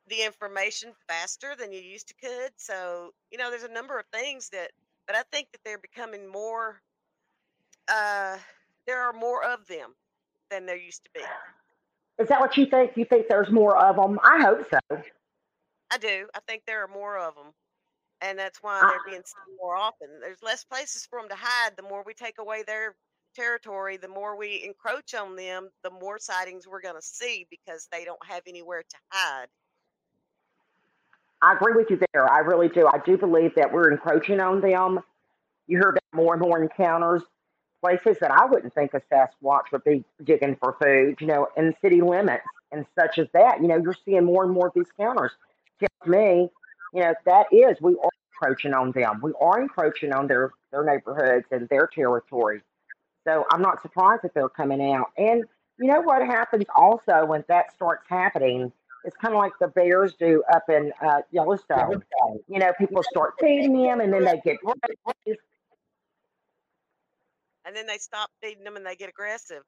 the 0.08 0.24
information 0.24 0.92
faster 1.08 1.54
than 1.58 1.72
you 1.72 1.80
used 1.80 2.08
to 2.08 2.14
could. 2.14 2.52
So, 2.56 3.12
you 3.30 3.38
know, 3.38 3.50
there's 3.50 3.62
a 3.64 3.68
number 3.72 3.98
of 3.98 4.06
things 4.12 4.48
that, 4.50 4.70
but 5.06 5.16
I 5.16 5.22
think 5.32 5.48
that 5.52 5.60
they're 5.64 5.78
becoming 5.78 6.30
more, 6.30 6.80
uh, 7.90 8.36
there 8.86 9.00
are 9.00 9.12
more 9.12 9.44
of 9.44 9.66
them 9.66 9.94
than 10.50 10.66
there 10.66 10.76
used 10.76 11.04
to 11.04 11.10
be. 11.14 11.20
Is 12.22 12.28
that 12.28 12.40
what 12.40 12.56
you 12.56 12.66
think? 12.66 12.92
You 12.96 13.04
think 13.04 13.26
there's 13.28 13.50
more 13.50 13.76
of 13.76 13.96
them? 13.96 14.18
I 14.22 14.42
hope 14.42 14.66
so. 14.70 15.02
I 15.90 15.98
do. 15.98 16.26
I 16.34 16.40
think 16.46 16.62
there 16.66 16.84
are 16.84 16.88
more 16.88 17.18
of 17.18 17.34
them. 17.34 17.52
And 18.22 18.38
that's 18.38 18.58
why 18.62 18.80
they're 18.80 19.12
being 19.12 19.22
seen 19.24 19.56
more 19.58 19.76
often. 19.76 20.08
There's 20.20 20.42
less 20.42 20.62
places 20.62 21.06
for 21.08 21.18
them 21.20 21.28
to 21.30 21.34
hide. 21.38 21.76
The 21.76 21.82
more 21.82 22.02
we 22.04 22.12
take 22.12 22.38
away 22.38 22.62
their 22.66 22.94
territory, 23.34 23.96
the 23.96 24.08
more 24.08 24.36
we 24.36 24.62
encroach 24.64 25.14
on 25.14 25.36
them, 25.36 25.70
the 25.82 25.90
more 25.90 26.18
sightings 26.18 26.66
we're 26.68 26.82
going 26.82 26.96
to 26.96 27.02
see 27.02 27.46
because 27.50 27.88
they 27.90 28.04
don't 28.04 28.24
have 28.26 28.42
anywhere 28.46 28.82
to 28.82 28.96
hide. 29.10 29.46
I 31.40 31.54
agree 31.54 31.72
with 31.74 31.88
you 31.88 31.98
there. 32.12 32.30
I 32.30 32.40
really 32.40 32.68
do. 32.68 32.86
I 32.86 32.98
do 33.06 33.16
believe 33.16 33.54
that 33.56 33.72
we're 33.72 33.90
encroaching 33.90 34.40
on 34.40 34.60
them. 34.60 35.00
You 35.66 35.78
hear 35.78 35.88
about 35.88 36.02
more 36.12 36.34
and 36.34 36.42
more 36.42 36.62
encounters, 36.62 37.22
places 37.80 38.18
that 38.20 38.30
I 38.30 38.44
wouldn't 38.46 38.74
think 38.74 38.94
a 38.94 39.00
Sasquatch 39.12 39.72
would 39.72 39.84
be 39.84 40.04
digging 40.22 40.56
for 40.56 40.76
food, 40.82 41.16
you 41.20 41.26
know, 41.26 41.48
in 41.56 41.74
city 41.80 42.00
limits 42.00 42.44
and 42.72 42.86
such 42.98 43.18
as 43.18 43.26
that. 43.32 43.60
You 43.60 43.68
know, 43.68 43.76
you're 43.76 43.96
seeing 44.04 44.24
more 44.24 44.44
and 44.44 44.52
more 44.52 44.68
of 44.68 44.74
these 44.74 44.90
counters. 44.98 45.32
Tells 45.78 46.10
me, 46.10 46.50
you 46.94 47.00
know, 47.00 47.14
that 47.24 47.46
is 47.52 47.80
we 47.80 47.96
are 48.02 48.10
encroaching 48.34 48.74
on 48.74 48.92
them. 48.92 49.20
We 49.22 49.32
are 49.40 49.60
encroaching 49.60 50.12
on 50.12 50.26
their 50.26 50.52
their 50.70 50.84
neighborhoods 50.84 51.46
and 51.50 51.68
their 51.68 51.86
territory. 51.86 52.62
So 53.26 53.44
I'm 53.50 53.62
not 53.62 53.82
surprised 53.82 54.22
that 54.22 54.34
they're 54.34 54.48
coming 54.48 54.92
out. 54.92 55.12
And 55.16 55.44
you 55.78 55.86
know 55.86 56.00
what 56.00 56.24
happens 56.26 56.64
also 56.74 57.24
when 57.24 57.44
that 57.48 57.72
starts 57.74 58.04
happening? 58.08 58.72
It's 59.04 59.16
kind 59.16 59.32
of 59.32 59.38
like 59.38 59.52
the 59.58 59.68
bears 59.68 60.14
do 60.18 60.42
up 60.52 60.68
in 60.68 60.92
uh, 61.02 61.22
Yellowstone. 61.30 62.02
You 62.48 62.58
know, 62.58 62.72
people 62.78 63.02
start 63.02 63.34
feeding 63.40 63.82
them, 63.82 64.00
and 64.00 64.12
then 64.12 64.24
they 64.24 64.40
get 64.44 64.58
raised. 65.26 65.40
And 67.70 67.76
then 67.76 67.86
they 67.86 67.98
stop 67.98 68.30
feeding 68.42 68.64
them 68.64 68.74
and 68.74 68.84
they 68.84 68.96
get 68.96 69.08
aggressive. 69.08 69.62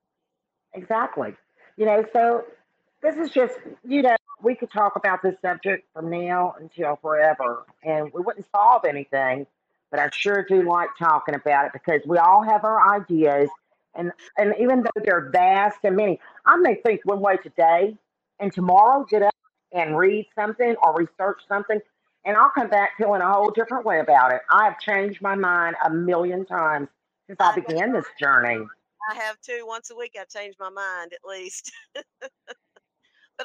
Exactly. 0.75 1.37
You 1.76 1.87
know, 1.87 2.04
so 2.12 2.42
this 3.00 3.14
is 3.14 3.30
just, 3.30 3.54
you 3.87 4.02
know, 4.02 4.16
we 4.42 4.56
could 4.56 4.73
talk 4.73 4.97
about 4.97 5.23
this 5.23 5.37
subject 5.40 5.87
from 5.94 6.11
now 6.11 6.56
until 6.59 6.97
forever, 7.00 7.64
and 7.85 8.11
we 8.12 8.21
wouldn't 8.21 8.47
solve 8.50 8.85
anything. 8.85 9.47
But 9.92 10.00
I 10.00 10.11
sure 10.12 10.44
do 10.49 10.68
like 10.68 10.88
talking 10.99 11.37
about 11.37 11.66
it 11.66 11.73
because 11.73 12.00
we 12.04 12.18
all 12.18 12.42
have 12.42 12.64
our 12.64 12.92
ideas, 12.92 13.49
and 13.94 14.11
and 14.37 14.52
even 14.59 14.82
though 14.82 15.02
they're 15.04 15.30
vast 15.30 15.78
and 15.85 15.94
many, 15.94 16.18
I 16.44 16.56
may 16.56 16.75
think 16.85 17.02
one 17.04 17.21
way 17.21 17.37
today, 17.37 17.97
and 18.40 18.52
tomorrow 18.52 19.06
get 19.09 19.23
up 19.23 19.35
and 19.71 19.97
read 19.97 20.26
something 20.35 20.75
or 20.82 20.97
research 20.97 21.42
something, 21.47 21.78
and 22.25 22.37
I'll 22.37 22.50
come 22.50 22.68
back 22.68 22.97
feeling 22.99 23.23
a 23.23 23.32
whole 23.32 23.52
different 23.52 23.87
way 23.87 24.00
about 24.00 24.32
it. 24.32 24.40
I 24.50 24.64
have 24.64 24.80
changed 24.80 25.23
my 25.23 25.37
mind 25.37 25.76
a 25.85 25.90
million 25.90 26.44
times 26.44 26.88
since 27.26 27.38
I 27.41 27.52
I 27.52 27.55
began 27.55 27.93
this 27.93 28.07
journey. 28.21 28.64
I 29.11 29.14
have 29.14 29.41
too. 29.41 29.64
Once 29.67 29.91
a 29.91 29.97
week, 29.97 30.17
I've 30.19 30.29
changed 30.29 30.59
my 30.61 30.71
mind 30.71 31.12
at 31.12 31.29
least. 31.29 31.73
but 31.95 32.33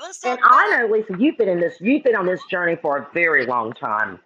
let's 0.02 0.24
And 0.24 0.38
about 0.40 0.52
I 0.52 0.82
know, 0.82 0.88
Lisa, 0.94 1.16
you've 1.18 1.38
been 1.38 1.50
in 1.50 1.60
this, 1.60 1.76
you've 1.80 2.04
been 2.04 2.16
on 2.16 2.26
this 2.26 2.42
journey 2.50 2.78
for 2.82 2.98
a 2.98 3.08
very 3.14 3.46
long 3.46 3.74
time. 3.74 4.20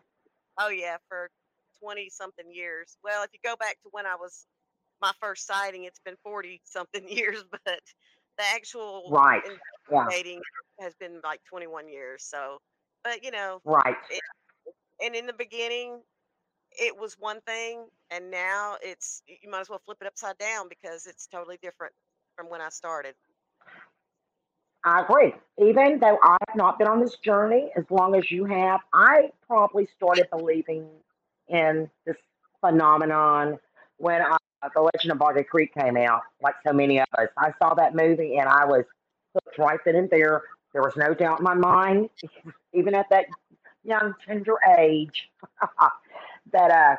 Oh 0.60 0.70
yeah, 0.70 0.98
for 1.08 1.30
twenty 1.82 2.10
something 2.10 2.52
years. 2.52 2.98
Well, 3.04 3.24
if 3.24 3.30
you 3.34 3.40
go 3.44 3.56
back 3.56 3.78
to 3.84 3.90
when 3.92 4.06
I 4.06 4.16
was 4.16 4.46
my 5.02 5.12
first 5.20 5.48
sighting, 5.48 5.86
it's 5.86 6.00
been 6.04 6.18
forty 6.24 6.62
something 6.64 7.08
years, 7.08 7.44
but 7.52 7.62
the 8.38 8.44
actual 8.54 9.10
Right. 9.12 9.42
Yeah. 9.92 10.08
has 10.80 10.94
been 10.96 11.20
like 11.24 11.42
twenty 11.50 11.68
one 11.68 11.88
years. 11.88 12.24
So, 12.24 12.58
but 13.04 13.24
you 13.24 13.32
know, 13.32 13.62
Right. 13.64 13.96
it, 14.10 14.22
and 15.04 15.16
in 15.16 15.26
the 15.26 15.34
beginning, 15.34 16.02
it 16.80 16.98
was 16.98 17.16
one 17.20 17.42
thing, 17.42 17.86
and 18.10 18.32
now 18.32 18.76
it's 18.82 19.24
you 19.28 19.50
might 19.50 19.62
as 19.62 19.70
well 19.70 19.82
flip 19.84 19.98
it 20.02 20.08
upside 20.08 20.38
down 20.38 20.68
because 20.70 21.08
it's 21.08 21.28
totally 21.28 21.58
different 21.62 21.94
from 22.36 22.50
when 22.50 22.62
I 22.62 22.70
started. 22.70 23.16
I 24.84 25.02
agree. 25.02 25.34
Even 25.60 26.00
though 26.00 26.18
I've 26.24 26.56
not 26.56 26.80
been 26.80 26.88
on 26.88 27.02
this 27.02 27.18
journey 27.18 27.72
as 27.78 27.84
long 27.92 28.16
as 28.16 28.32
you 28.32 28.46
have, 28.46 28.80
I 28.94 29.32
probably 29.46 29.88
started 29.96 30.28
believing 30.32 30.88
in 31.48 31.90
this 32.06 32.16
phenomenon 32.62 33.60
when 33.98 34.22
uh, 34.22 34.38
The 34.74 34.82
Legend 34.82 35.12
of 35.12 35.20
Boggy 35.20 35.44
Creek 35.44 35.74
came 35.74 35.98
out, 35.98 36.22
like 36.42 36.56
so 36.66 36.74
many 36.74 37.00
of 37.00 37.06
us. 37.18 37.28
I 37.38 37.52
saw 37.62 37.76
that 37.76 37.96
movie 37.96 38.38
and 38.38 38.50
I 38.50 38.66
was 38.66 38.86
hooked 39.34 39.58
right 39.60 39.80
then 39.86 39.96
and 39.96 40.10
there. 40.10 40.42
There 40.74 40.82
was 40.82 40.96
no 40.96 41.14
doubt 41.14 41.40
in 41.40 41.44
my 41.44 41.54
mind, 41.54 42.10
even 42.74 42.96
at 42.96 43.08
that 43.12 43.26
young, 43.84 44.16
tender 44.26 44.56
age, 44.80 45.30
that 46.52 46.72
uh, 46.72 46.96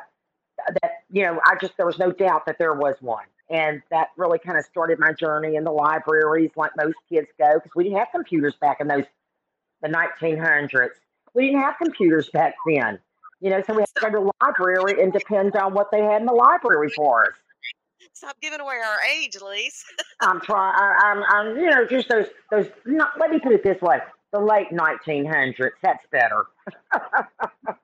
that 0.81 0.91
you 1.11 1.23
know, 1.23 1.39
I 1.45 1.55
just 1.59 1.75
there 1.77 1.85
was 1.85 1.99
no 1.99 2.11
doubt 2.11 2.45
that 2.45 2.57
there 2.57 2.73
was 2.73 2.95
one, 3.01 3.25
and 3.49 3.81
that 3.91 4.09
really 4.17 4.39
kind 4.39 4.57
of 4.57 4.65
started 4.65 4.99
my 4.99 5.13
journey 5.13 5.55
in 5.55 5.63
the 5.63 5.71
libraries, 5.71 6.51
like 6.55 6.71
most 6.77 6.95
kids 7.09 7.27
go, 7.37 7.53
because 7.55 7.71
we 7.75 7.83
didn't 7.85 7.99
have 7.99 8.09
computers 8.11 8.55
back 8.59 8.79
in 8.79 8.87
those 8.87 9.05
the 9.81 9.89
1900s. 9.89 10.89
We 11.33 11.47
didn't 11.47 11.61
have 11.61 11.75
computers 11.77 12.29
back 12.29 12.55
then, 12.67 12.99
you 13.41 13.49
know, 13.49 13.61
so 13.65 13.73
we 13.73 13.81
had 13.81 13.89
to 13.95 14.01
go 14.01 14.09
to 14.09 14.25
the 14.25 14.31
library 14.45 15.01
and 15.01 15.11
depend 15.11 15.55
on 15.55 15.73
what 15.73 15.91
they 15.91 16.01
had 16.01 16.21
in 16.21 16.27
the 16.27 16.33
library 16.33 16.89
for 16.89 17.25
us. 17.25 17.33
Stop 18.13 18.39
giving 18.41 18.59
away 18.59 18.75
our 18.75 19.01
age, 19.01 19.37
Lise. 19.41 19.83
I'm 20.21 20.39
trying. 20.41 20.73
I'm, 20.77 21.23
I'm, 21.23 21.57
you 21.57 21.69
know, 21.69 21.85
just 21.85 22.09
those, 22.09 22.27
those. 22.51 22.67
Not, 22.85 23.11
let 23.19 23.31
me 23.31 23.39
put 23.39 23.51
it 23.51 23.63
this 23.63 23.81
way: 23.81 23.99
the 24.31 24.39
late 24.39 24.69
1900s. 24.71 25.71
That's 25.81 26.05
better. 26.11 26.45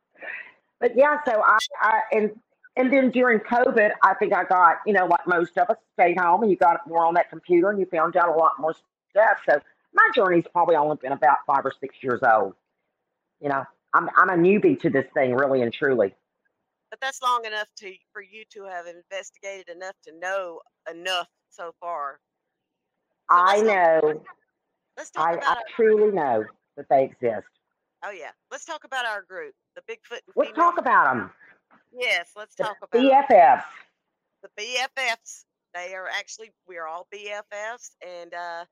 but 0.79 0.95
yeah, 0.95 1.17
so 1.25 1.41
I, 1.45 1.57
I, 1.81 1.99
and 2.11 2.31
and 2.75 2.93
then 2.93 3.11
during 3.11 3.39
COVID, 3.39 3.91
I 4.03 4.13
think 4.13 4.33
I 4.33 4.43
got, 4.45 4.77
you 4.85 4.93
know, 4.93 5.05
like 5.05 5.27
most 5.27 5.57
of 5.57 5.69
us, 5.69 5.77
stayed 5.93 6.17
home 6.17 6.43
and 6.43 6.51
you 6.51 6.55
got 6.57 6.87
more 6.87 7.05
on 7.05 7.13
that 7.15 7.29
computer 7.29 7.69
and 7.69 7.79
you 7.79 7.85
found 7.87 8.15
out 8.15 8.29
a 8.29 8.31
lot 8.31 8.53
more 8.59 8.73
stuff. 9.09 9.39
So 9.49 9.59
my 9.93 10.07
journey's 10.15 10.45
probably 10.53 10.75
only 10.77 10.95
been 11.01 11.11
about 11.11 11.39
five 11.45 11.65
or 11.65 11.73
six 11.79 11.95
years 12.01 12.21
old. 12.23 12.53
You 13.41 13.49
know, 13.49 13.65
I'm, 13.93 14.09
I'm 14.15 14.29
a 14.29 14.37
newbie 14.41 14.79
to 14.81 14.89
this 14.89 15.05
thing, 15.13 15.35
really 15.35 15.61
and 15.61 15.73
truly. 15.73 16.13
but 16.89 16.99
that's 17.01 17.21
long 17.21 17.45
enough 17.45 17.67
to 17.77 17.93
for 18.13 18.21
you 18.21 18.43
to 18.53 18.63
have 18.63 18.85
investigated 18.87 19.69
enough 19.69 19.95
to 20.03 20.17
know 20.17 20.61
enough 20.89 21.27
so 21.49 21.73
far. 21.79 22.19
So 23.31 23.37
I 23.37 23.61
know, 23.61 24.23
Let's 24.97 25.11
talk 25.11 25.27
I, 25.27 25.33
about 25.33 25.57
I 25.57 25.61
truly 25.75 26.11
know 26.11 26.45
that 26.77 26.87
they 26.89 27.03
exist. 27.03 27.47
Oh 28.03 28.11
yeah, 28.11 28.31
let's 28.51 28.65
talk 28.65 28.83
about 28.85 29.05
our 29.05 29.21
group, 29.23 29.53
the 29.75 29.81
Bigfoot 29.81 30.19
Let's 30.35 30.53
talk 30.53 30.77
about 30.77 31.13
them. 31.13 31.31
Yes, 31.93 32.31
let's 32.35 32.55
The 32.55 32.63
talk 32.63 32.77
about. 32.81 33.01
BFFs. 33.29 33.63
the 34.43 34.49
BFFs. 34.57 35.43
They 35.73 35.93
are 35.93 36.07
actually 36.07 36.51
we 36.67 36.77
are 36.77 36.87
all 36.87 37.07
BFFs, 37.13 37.91
and 38.05 38.33
uh, 38.33 38.65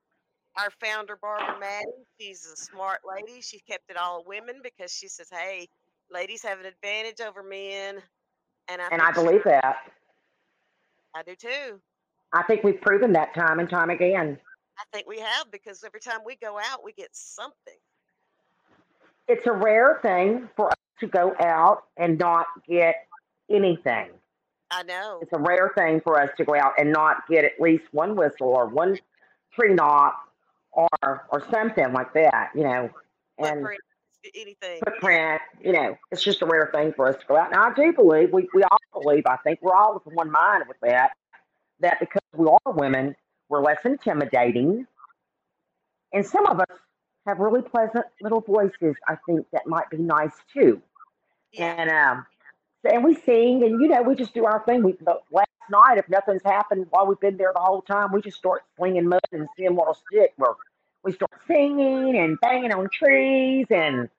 our 0.58 0.70
founder 0.82 1.18
Barbara 1.22 1.60
Madden, 1.60 1.94
she's 2.20 2.46
a 2.46 2.56
smart 2.56 3.02
lady. 3.08 3.42
She 3.42 3.60
kept 3.60 3.90
it 3.90 3.98
all 3.98 4.24
women 4.26 4.62
because 4.64 4.92
she 4.94 5.08
says, 5.08 5.28
"Hey, 5.32 5.68
ladies 6.12 6.42
have 6.44 6.60
an 6.60 6.66
advantage 6.66 7.20
over 7.22 7.44
men," 7.44 8.02
and 8.70 8.82
I 8.82 8.88
And 8.92 9.02
I 9.02 9.10
she, 9.12 9.14
believe 9.22 9.44
that. 9.44 9.76
I 11.16 11.24
do 11.24 11.36
too. 11.36 11.80
I 12.34 12.44
think 12.44 12.64
we've 12.64 12.82
proven 12.82 13.14
that 13.14 13.34
time 13.36 13.60
and 13.60 13.70
time 13.70 13.90
again. 13.90 14.40
I 14.80 14.84
think 14.94 15.08
we 15.08 15.20
have 15.20 15.52
because 15.52 15.84
every 15.84 16.00
time 16.00 16.20
we 16.26 16.36
go 16.36 16.58
out, 16.58 16.84
we 16.84 16.94
get 16.94 17.10
something. 17.12 17.78
It's 19.28 19.46
a 19.46 19.52
rare 19.52 20.00
thing 20.02 20.50
for 20.56 20.70
us 20.70 20.78
to 21.00 21.08
go 21.08 21.36
out 21.40 21.84
and 21.98 22.18
not 22.18 22.48
get 22.68 22.96
anything. 23.50 24.10
I 24.70 24.84
know, 24.84 25.20
It's 25.22 25.32
a 25.32 25.40
rare 25.40 25.72
thing 25.78 26.02
for 26.02 26.22
us 26.22 26.30
to 26.38 26.44
go 26.44 26.56
out 26.56 26.74
and 26.78 26.92
not 26.92 27.28
get 27.30 27.46
at 27.46 27.54
least 27.60 27.86
one 27.92 28.16
whistle 28.16 28.50
or 28.50 28.68
one 28.68 29.00
tree 29.54 29.74
knock 29.74 30.14
or 30.72 30.88
or 31.02 31.46
something 31.50 31.94
like 31.94 32.14
that, 32.14 32.50
you 32.54 32.64
know. 32.64 32.90
And 33.38 33.66
anything. 34.36 34.80
footprint, 34.84 35.42
you 35.64 35.72
know, 35.72 35.98
it's 36.12 36.24
just 36.24 36.42
a 36.42 36.46
rare 36.46 36.70
thing 36.74 36.94
for 36.94 37.08
us 37.08 37.16
to 37.20 37.26
go 37.28 37.38
out. 37.38 37.52
Now 37.52 37.70
I 37.70 37.74
do 37.74 37.94
believe 37.94 38.32
we, 38.32 38.50
we 38.54 38.64
all 38.64 39.02
believe, 39.02 39.24
I 39.26 39.38
think 39.38 39.60
we're 39.62 39.76
all 39.76 39.96
of 39.96 40.02
one 40.06 40.32
mind 40.32 40.64
with 40.68 40.78
that, 40.82 41.12
that 41.80 42.00
because 42.00 42.22
we 42.36 42.48
are 42.48 42.74
women, 42.74 43.16
we're 43.50 43.62
less 43.62 43.80
intimidating. 43.86 44.86
And 46.14 46.26
some 46.26 46.46
of 46.48 46.60
us 46.60 46.78
have 47.28 47.40
really 47.40 47.62
pleasant 47.62 48.06
little 48.22 48.42
voices, 48.42 48.96
I 49.08 49.18
think, 49.26 49.46
that 49.52 49.68
might 49.68 49.90
be 49.90 49.98
nice 49.98 50.32
too. 50.54 50.82
Yeah, 51.52 51.76
And 51.78 51.90
um 51.90 52.26
so, 52.86 52.94
and 52.94 53.04
we 53.04 53.16
sing 53.16 53.64
and 53.64 53.82
you 53.82 53.88
know, 53.88 54.02
we 54.02 54.16
just 54.16 54.34
do 54.34 54.46
our 54.46 54.64
thing. 54.66 54.84
We 54.84 54.94
but 55.02 55.24
last 55.32 55.50
night 55.70 55.98
if 55.98 56.10
nothing's 56.10 56.44
happened 56.44 56.88
while 56.90 57.06
we've 57.06 57.20
been 57.20 57.38
there 57.38 57.52
the 57.54 57.62
whole 57.62 57.82
time, 57.82 58.12
we 58.14 58.22
just 58.22 58.38
start 58.38 58.64
slinging 58.78 59.08
mud 59.08 59.20
and 59.32 59.48
seeing 59.58 59.76
what'll 59.76 59.98
stick. 60.10 60.34
Where 60.38 60.54
we 61.04 61.12
start 61.12 61.32
singing 61.48 62.18
and 62.18 62.40
banging 62.42 62.74
on 62.74 62.90
trees 62.92 63.68
and 63.70 64.10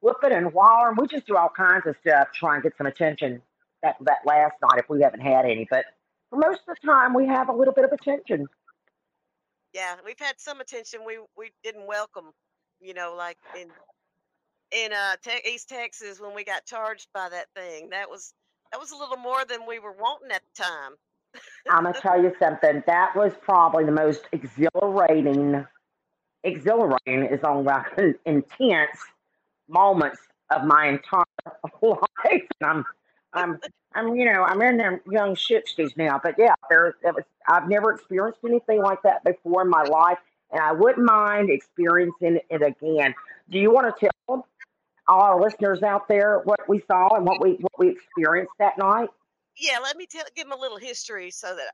whooping 0.00 0.32
and 0.32 0.52
hollering. 0.52 0.96
We 1.00 1.06
just 1.08 1.26
do 1.26 1.36
all 1.36 1.48
kinds 1.48 1.86
of 1.86 1.96
stuff, 2.00 2.28
try 2.32 2.54
and 2.54 2.62
get 2.62 2.76
some 2.78 2.86
attention 2.86 3.42
that 3.82 3.96
that 4.02 4.18
last 4.24 4.54
night 4.62 4.78
if 4.78 4.88
we 4.88 5.02
haven't 5.02 5.20
had 5.20 5.44
any. 5.44 5.66
But 5.68 5.86
for 6.30 6.38
most 6.38 6.60
of 6.68 6.76
the 6.80 6.86
time, 6.86 7.14
we 7.14 7.26
have 7.26 7.48
a 7.48 7.52
little 7.52 7.74
bit 7.74 7.84
of 7.84 7.92
attention. 7.92 8.48
Yeah. 9.76 9.96
We've 10.04 10.18
had 10.18 10.36
some 10.38 10.60
attention 10.60 11.00
we 11.06 11.18
we 11.36 11.50
didn't 11.62 11.86
welcome. 11.86 12.32
You 12.80 12.94
know, 12.94 13.14
like 13.16 13.36
in 13.60 13.68
in 14.72 14.92
uh 14.92 15.16
te- 15.22 15.48
East 15.48 15.68
Texas 15.68 16.18
when 16.18 16.34
we 16.34 16.44
got 16.44 16.64
charged 16.64 17.08
by 17.12 17.28
that 17.28 17.46
thing. 17.54 17.90
That 17.90 18.08
was 18.08 18.32
that 18.72 18.80
was 18.80 18.90
a 18.90 18.96
little 18.96 19.18
more 19.18 19.44
than 19.44 19.60
we 19.68 19.78
were 19.78 19.92
wanting 19.92 20.30
at 20.32 20.42
the 20.42 20.62
time. 20.62 20.92
I'm 21.70 21.84
gonna 21.84 22.00
tell 22.00 22.20
you 22.20 22.32
something. 22.38 22.82
That 22.86 23.14
was 23.14 23.32
probably 23.42 23.84
the 23.84 23.92
most 23.92 24.22
exhilarating. 24.32 25.66
Exhilarating 26.42 27.26
is 27.26 27.44
on 27.44 27.64
record. 27.64 28.18
Intense 28.24 28.98
moments 29.68 30.20
of 30.50 30.64
my 30.64 30.86
entire 30.88 31.24
life. 31.82 32.46
And 32.60 32.62
I'm, 32.62 32.84
I'm, 33.34 33.60
I'm. 33.96 34.14
You 34.14 34.26
know, 34.32 34.44
I'm 34.44 34.60
in 34.62 34.76
them 34.76 35.00
young 35.10 35.36
sixties 35.36 35.92
now. 35.96 36.20
But 36.22 36.34
yeah, 36.38 36.54
there. 36.70 36.94
Was. 37.04 37.24
I've 37.48 37.68
never 37.68 37.92
experienced 37.92 38.40
anything 38.44 38.82
like 38.82 39.02
that 39.02 39.24
before 39.24 39.62
in 39.62 39.70
my 39.70 39.82
life, 39.82 40.18
and 40.50 40.60
I 40.60 40.72
wouldn't 40.72 41.04
mind 41.04 41.50
experiencing 41.50 42.38
it 42.50 42.62
again. 42.62 43.14
Do 43.50 43.58
you 43.58 43.70
want 43.72 43.94
to 43.96 44.10
tell 44.28 44.46
all 45.08 45.20
our 45.20 45.40
listeners 45.40 45.82
out 45.82 46.08
there 46.08 46.40
what 46.44 46.68
we 46.68 46.82
saw 46.86 47.14
and 47.16 47.24
what 47.24 47.40
we 47.40 47.52
what 47.52 47.72
we 47.78 47.88
experienced 47.90 48.52
that 48.58 48.78
night? 48.78 49.08
Yeah, 49.56 49.78
let 49.82 49.96
me 49.96 50.06
tell 50.06 50.24
give 50.34 50.48
them 50.48 50.58
a 50.58 50.60
little 50.60 50.78
history 50.78 51.30
so 51.30 51.54
that 51.54 51.72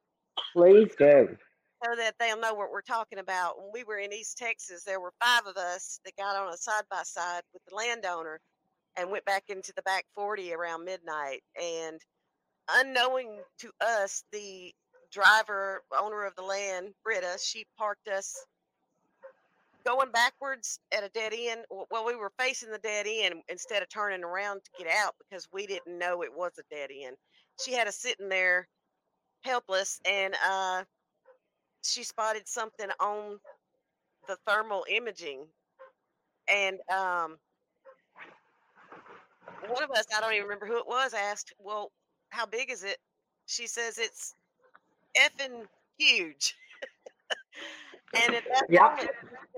Please 0.53 0.91
do. 0.99 1.37
so 1.85 1.97
that 1.97 2.15
they'll 2.21 2.39
know 2.41 2.55
what 2.55 2.71
we're 2.71 2.83
talking 2.83 3.19
about. 3.19 3.59
When 3.59 3.71
we 3.73 3.85
were 3.85 3.99
in 3.99 4.13
East 4.13 4.39
Texas, 4.39 4.85
there 4.85 5.01
were 5.01 5.13
five 5.21 5.47
of 5.47 5.57
us 5.57 6.01
that 6.05 6.17
got 6.17 6.37
on 6.37 6.53
a 6.53 6.57
side 6.57 6.85
by 6.91 7.03
side 7.05 7.43
with 7.53 7.63
the 7.69 7.75
landowner 7.75 8.41
and 8.97 9.11
went 9.11 9.25
back 9.25 9.45
into 9.49 9.73
the 9.75 9.83
back 9.83 10.05
40 10.15 10.53
around 10.53 10.85
midnight. 10.85 11.43
And 11.61 12.01
unknowing 12.71 13.41
to 13.61 13.71
us, 13.81 14.25
the 14.33 14.73
driver, 15.13 15.83
owner 15.99 16.25
of 16.25 16.35
the 16.37 16.43
land, 16.43 16.89
Britta, 17.05 17.39
she 17.43 17.65
parked 17.79 18.09
us 18.09 18.35
going 19.85 20.11
backwards 20.11 20.79
at 20.97 21.05
a 21.05 21.09
dead 21.11 21.33
end. 21.37 21.65
Well, 21.91 22.07
we 22.07 22.17
were 22.17 22.33
facing 22.39 22.71
the 22.71 22.79
dead 22.79 23.07
end 23.09 23.43
instead 23.49 23.83
of 23.83 23.89
turning 23.89 24.25
around 24.25 24.63
to 24.65 24.85
get 24.85 24.93
out 24.93 25.15
because 25.19 25.49
we 25.53 25.67
didn't 25.67 25.99
know 25.99 26.23
it 26.23 26.33
was 26.35 26.53
a 26.59 26.75
dead 26.75 26.91
end. 26.95 27.17
She 27.63 27.73
had 27.73 27.89
us 27.89 27.99
sitting 27.99 28.29
there 28.29 28.69
helpless 29.45 30.01
and 30.05 30.35
uh 30.49 30.85
she 31.85 32.05
spotted 32.05 32.47
something 32.47 32.89
on 33.01 33.39
the 34.29 34.37
thermal 34.47 34.85
imaging 34.89 35.45
and 36.49 36.79
um 36.93 37.37
one 39.69 39.83
of 39.83 39.91
us 39.91 40.05
i 40.17 40.21
don't 40.21 40.33
even 40.33 40.45
remember 40.45 40.67
who 40.67 40.79
it 40.79 40.87
was 40.87 41.15
asked 41.15 41.53
well 41.59 41.91
how 42.33 42.47
big 42.47 42.71
is 42.71 42.83
it? 42.83 42.97
She 43.47 43.67
says 43.67 43.99
it's 43.99 44.35
effing 45.19 45.67
huge. 45.99 46.57
And 48.15 48.35
at 48.35 48.45
that 48.45 48.67
Yeah. 48.69 48.91
moment 48.91 49.09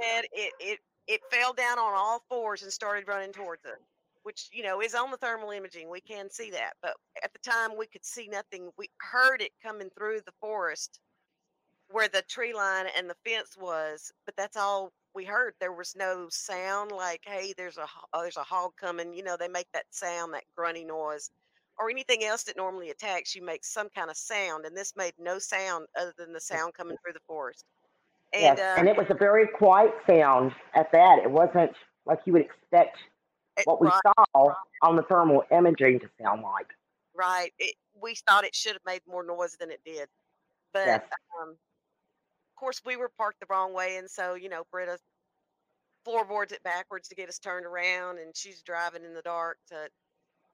said 0.00 0.24
it 0.32 0.52
it 0.60 0.78
it 1.08 1.20
fell 1.30 1.52
down 1.52 1.76
on 1.78 1.92
all 1.94 2.22
fours 2.28 2.62
and 2.62 2.72
started 2.72 3.08
running 3.08 3.32
towards 3.32 3.64
us 3.64 3.80
which 4.22 4.48
you 4.52 4.62
know 4.62 4.80
is 4.80 4.94
on 4.94 5.10
the 5.10 5.16
thermal 5.16 5.50
imaging 5.50 5.90
we 5.90 6.00
can 6.00 6.30
see 6.30 6.50
that 6.50 6.74
but 6.80 6.94
at 7.24 7.32
the 7.32 7.50
time 7.50 7.76
we 7.76 7.86
could 7.88 8.04
see 8.04 8.28
nothing. 8.28 8.70
We 8.78 8.88
heard 9.00 9.42
it 9.42 9.50
coming 9.60 9.90
through 9.98 10.20
the 10.24 10.32
forest 10.40 11.00
where 11.90 12.08
the 12.08 12.22
tree 12.28 12.54
line 12.54 12.86
and 12.96 13.10
the 13.10 13.16
fence 13.24 13.56
was, 13.58 14.12
but 14.24 14.36
that's 14.36 14.56
all 14.56 14.92
we 15.14 15.24
heard. 15.24 15.54
There 15.60 15.72
was 15.72 15.94
no 15.96 16.28
sound 16.30 16.92
like, 16.92 17.22
"Hey, 17.24 17.52
there's 17.56 17.78
a 17.78 17.88
oh, 18.12 18.22
there's 18.22 18.36
a 18.36 18.42
hog 18.44 18.72
coming." 18.76 19.14
You 19.14 19.22
know, 19.22 19.36
they 19.36 19.48
make 19.48 19.68
that 19.72 19.86
sound, 19.90 20.34
that 20.34 20.44
grunty 20.56 20.84
noise, 20.84 21.30
or 21.78 21.90
anything 21.90 22.24
else 22.24 22.44
that 22.44 22.56
normally 22.56 22.90
attacks 22.90 23.34
you 23.34 23.42
makes 23.42 23.72
some 23.72 23.88
kind 23.90 24.10
of 24.10 24.16
sound, 24.16 24.66
and 24.66 24.76
this 24.76 24.96
made 24.96 25.14
no 25.18 25.38
sound 25.38 25.86
other 25.96 26.14
than 26.18 26.32
the 26.32 26.40
sound 26.40 26.74
coming 26.74 26.96
through 27.04 27.14
the 27.14 27.20
forest. 27.26 27.64
And 28.32 28.58
Yes, 28.58 28.60
uh, 28.60 28.76
and 28.76 28.88
it 28.88 28.96
was 28.96 29.06
a 29.10 29.14
very 29.14 29.46
quiet 29.46 29.92
sound 30.08 30.52
at 30.74 30.90
that. 30.92 31.20
It 31.22 31.30
wasn't 31.30 31.72
like 32.04 32.18
you 32.26 32.32
would 32.32 32.42
expect 32.42 32.98
it- 33.56 33.66
what 33.66 33.80
we 33.80 33.90
right, 33.90 34.00
saw 34.02 34.54
on 34.82 34.96
the 34.96 35.02
thermal 35.04 35.44
imaging 35.50 36.00
to 36.00 36.10
sound 36.20 36.42
like. 36.42 36.68
right, 37.14 37.52
it, 37.58 37.74
we 37.94 38.14
thought 38.26 38.44
it 38.44 38.54
should 38.54 38.72
have 38.74 38.84
made 38.84 39.02
more 39.06 39.24
noise 39.24 39.56
than 39.58 39.70
it 39.70 39.80
did, 39.84 40.08
but 40.72 41.00
Yes. 41.00 41.02
um, 41.42 41.56
course 42.56 42.80
we 42.84 42.96
were 42.96 43.10
parked 43.16 43.40
the 43.40 43.46
wrong 43.50 43.72
way, 43.74 43.96
and 43.96 44.10
so 44.10 44.34
you 44.34 44.48
know, 44.48 44.64
Britta 44.70 44.98
floorboards 46.04 46.52
it 46.52 46.62
backwards 46.62 47.08
to 47.08 47.14
get 47.14 47.28
us 47.28 47.38
turned 47.38 47.64
around 47.64 48.18
and 48.18 48.36
she's 48.36 48.60
driving 48.62 49.04
in 49.04 49.14
the 49.14 49.22
dark 49.22 49.56
to 49.66 49.88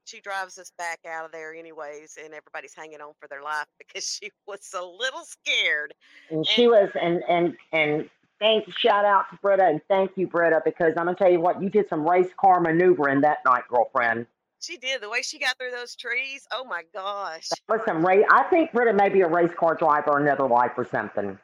she 0.04 0.20
drives 0.20 0.58
us 0.58 0.72
back 0.78 1.00
out 1.08 1.24
of 1.24 1.32
there 1.32 1.52
anyways 1.52 2.16
and 2.22 2.32
everybody's 2.32 2.74
hanging 2.74 3.00
on 3.00 3.12
for 3.20 3.26
their 3.28 3.42
life 3.42 3.66
because 3.78 4.06
she 4.06 4.30
was 4.46 4.72
a 4.74 4.80
little 4.84 5.24
scared 5.24 5.92
And 6.30 6.46
she 6.46 6.68
was, 6.68 6.88
and 7.00 7.22
and 7.28 7.56
and 7.72 8.08
thank 8.38 8.64
shout 8.78 9.04
out 9.04 9.24
to 9.30 9.38
Britta 9.42 9.64
and 9.64 9.80
thank 9.88 10.12
you, 10.16 10.26
Britta, 10.26 10.62
because 10.64 10.94
I'm 10.96 11.06
gonna 11.06 11.16
tell 11.16 11.30
you 11.30 11.40
what, 11.40 11.60
you 11.60 11.68
did 11.68 11.88
some 11.88 12.08
race 12.08 12.30
car 12.40 12.60
maneuvering 12.60 13.20
that 13.22 13.38
night, 13.44 13.64
girlfriend. 13.68 14.26
she 14.60 14.76
did 14.76 15.02
the 15.02 15.10
way 15.10 15.20
she 15.22 15.38
got 15.38 15.58
through 15.58 15.72
those 15.72 15.96
trees 15.96 16.46
oh 16.52 16.64
my 16.64 16.82
gosh 16.94 17.48
That 17.48 17.78
was 17.78 17.80
some 17.84 18.06
race. 18.06 18.24
I 18.30 18.44
think 18.44 18.72
Britta 18.72 18.92
may 18.92 19.08
be 19.08 19.22
a 19.22 19.28
race 19.28 19.52
car 19.58 19.74
driver 19.74 20.16
in 20.18 20.26
another 20.26 20.46
life 20.48 20.72
or 20.76 20.84
something. 20.84 21.38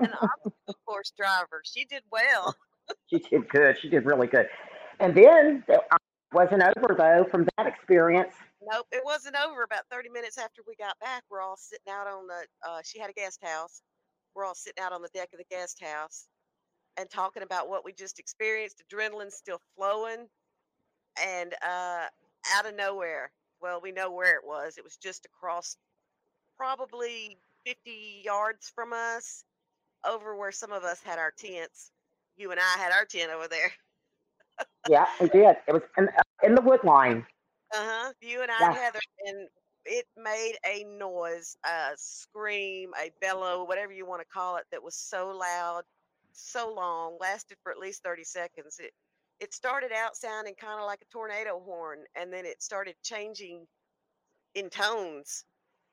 An 0.00 0.12
obstacle 0.12 0.76
course 0.86 1.12
driver. 1.16 1.62
She 1.64 1.84
did 1.84 2.02
well. 2.10 2.54
She 3.10 3.18
did 3.18 3.46
good. 3.50 3.78
She 3.78 3.90
did 3.90 4.06
really 4.06 4.26
good. 4.26 4.46
And 4.98 5.14
then 5.14 5.62
it 5.68 5.80
wasn't 6.32 6.62
over 6.62 6.94
though 6.96 7.26
from 7.30 7.46
that 7.58 7.66
experience. 7.66 8.32
nope 8.62 8.86
it 8.90 9.02
wasn't 9.04 9.36
over 9.36 9.62
about 9.62 9.82
30 9.90 10.08
minutes 10.08 10.38
after 10.38 10.62
we 10.66 10.74
got 10.76 10.98
back. 10.98 11.22
We're 11.30 11.42
all 11.42 11.58
sitting 11.58 11.92
out 11.92 12.06
on 12.06 12.26
the 12.26 12.46
uh, 12.66 12.80
she 12.82 12.98
had 12.98 13.10
a 13.10 13.12
guest 13.12 13.40
house. 13.42 13.82
We're 14.34 14.46
all 14.46 14.54
sitting 14.54 14.82
out 14.82 14.94
on 14.94 15.02
the 15.02 15.10
deck 15.12 15.28
of 15.34 15.38
the 15.38 15.44
guest 15.54 15.82
house 15.84 16.28
and 16.96 17.10
talking 17.10 17.42
about 17.42 17.68
what 17.68 17.84
we 17.84 17.92
just 17.92 18.18
experienced. 18.18 18.82
Adrenaline 18.88 19.30
still 19.30 19.60
flowing. 19.76 20.26
And 21.22 21.52
uh, 21.62 22.06
out 22.54 22.66
of 22.66 22.74
nowhere 22.74 23.32
well 23.60 23.80
we 23.82 23.92
know 23.92 24.10
where 24.10 24.34
it 24.34 24.46
was. 24.46 24.78
It 24.78 24.84
was 24.84 24.96
just 24.96 25.26
across 25.26 25.76
probably 26.56 27.38
50 27.66 28.22
yards 28.24 28.72
from 28.74 28.92
us 28.92 29.44
over 30.04 30.36
where 30.36 30.52
some 30.52 30.72
of 30.72 30.84
us 30.84 31.00
had 31.02 31.18
our 31.18 31.32
tents 31.36 31.90
you 32.36 32.50
and 32.50 32.60
i 32.60 32.78
had 32.78 32.92
our 32.92 33.04
tent 33.04 33.30
over 33.30 33.48
there 33.48 33.72
Yeah, 34.88 35.06
we 35.20 35.28
did. 35.28 35.56
It 35.66 35.72
was 35.72 35.82
in, 35.98 36.08
in 36.42 36.54
the 36.54 36.62
wood 36.62 36.82
line. 36.82 37.26
Uh-huh. 37.74 38.12
You 38.22 38.42
and 38.42 38.50
I 38.50 38.60
Yeah. 38.60 38.72
Heather, 38.72 39.00
and 39.26 39.48
it 39.84 40.06
made 40.16 40.54
a 40.64 40.84
noise, 40.84 41.56
a 41.64 41.90
scream, 41.96 42.92
a 42.98 43.10
bellow, 43.20 43.64
whatever 43.64 43.92
you 43.92 44.06
want 44.06 44.22
to 44.22 44.26
call 44.26 44.56
it, 44.56 44.64
that 44.72 44.82
was 44.82 44.94
so 44.94 45.28
loud, 45.28 45.82
so 46.32 46.72
long, 46.72 47.18
lasted 47.20 47.58
for 47.62 47.70
at 47.70 47.78
least 47.78 48.02
30 48.02 48.24
seconds. 48.24 48.78
It 48.78 48.92
it 49.40 49.52
started 49.54 49.92
out 49.92 50.16
sounding 50.16 50.54
kind 50.54 50.80
of 50.80 50.86
like 50.86 51.00
a 51.02 51.12
tornado 51.12 51.60
horn, 51.60 51.98
and 52.16 52.32
then 52.32 52.46
it 52.46 52.62
started 52.62 52.94
changing 53.02 53.66
in 54.54 54.70
tones 54.70 55.44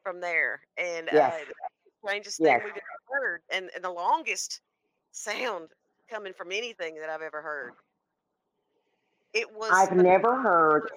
from 0.04 0.22
there. 0.22 0.62
And 0.78 1.10
Yes. 1.12 1.34
uh, 1.34 1.46
the 1.84 1.92
strangest 2.02 2.40
Yes. 2.40 2.62
thing 2.62 2.66
we've 2.66 2.72
ever 2.72 2.95
heard, 3.22 3.42
and, 3.52 3.70
and 3.76 3.84
the 3.84 3.92
longest 3.92 4.62
sound 5.12 5.70
coming 6.10 6.34
from 6.34 6.52
anything 6.52 6.96
that 7.00 7.10
I've 7.10 7.22
ever 7.22 7.42
heard. 7.42 7.74
It 9.34 9.52
was 9.54 9.72
I've 9.72 9.92
never 9.96 10.36
heard 10.42 10.90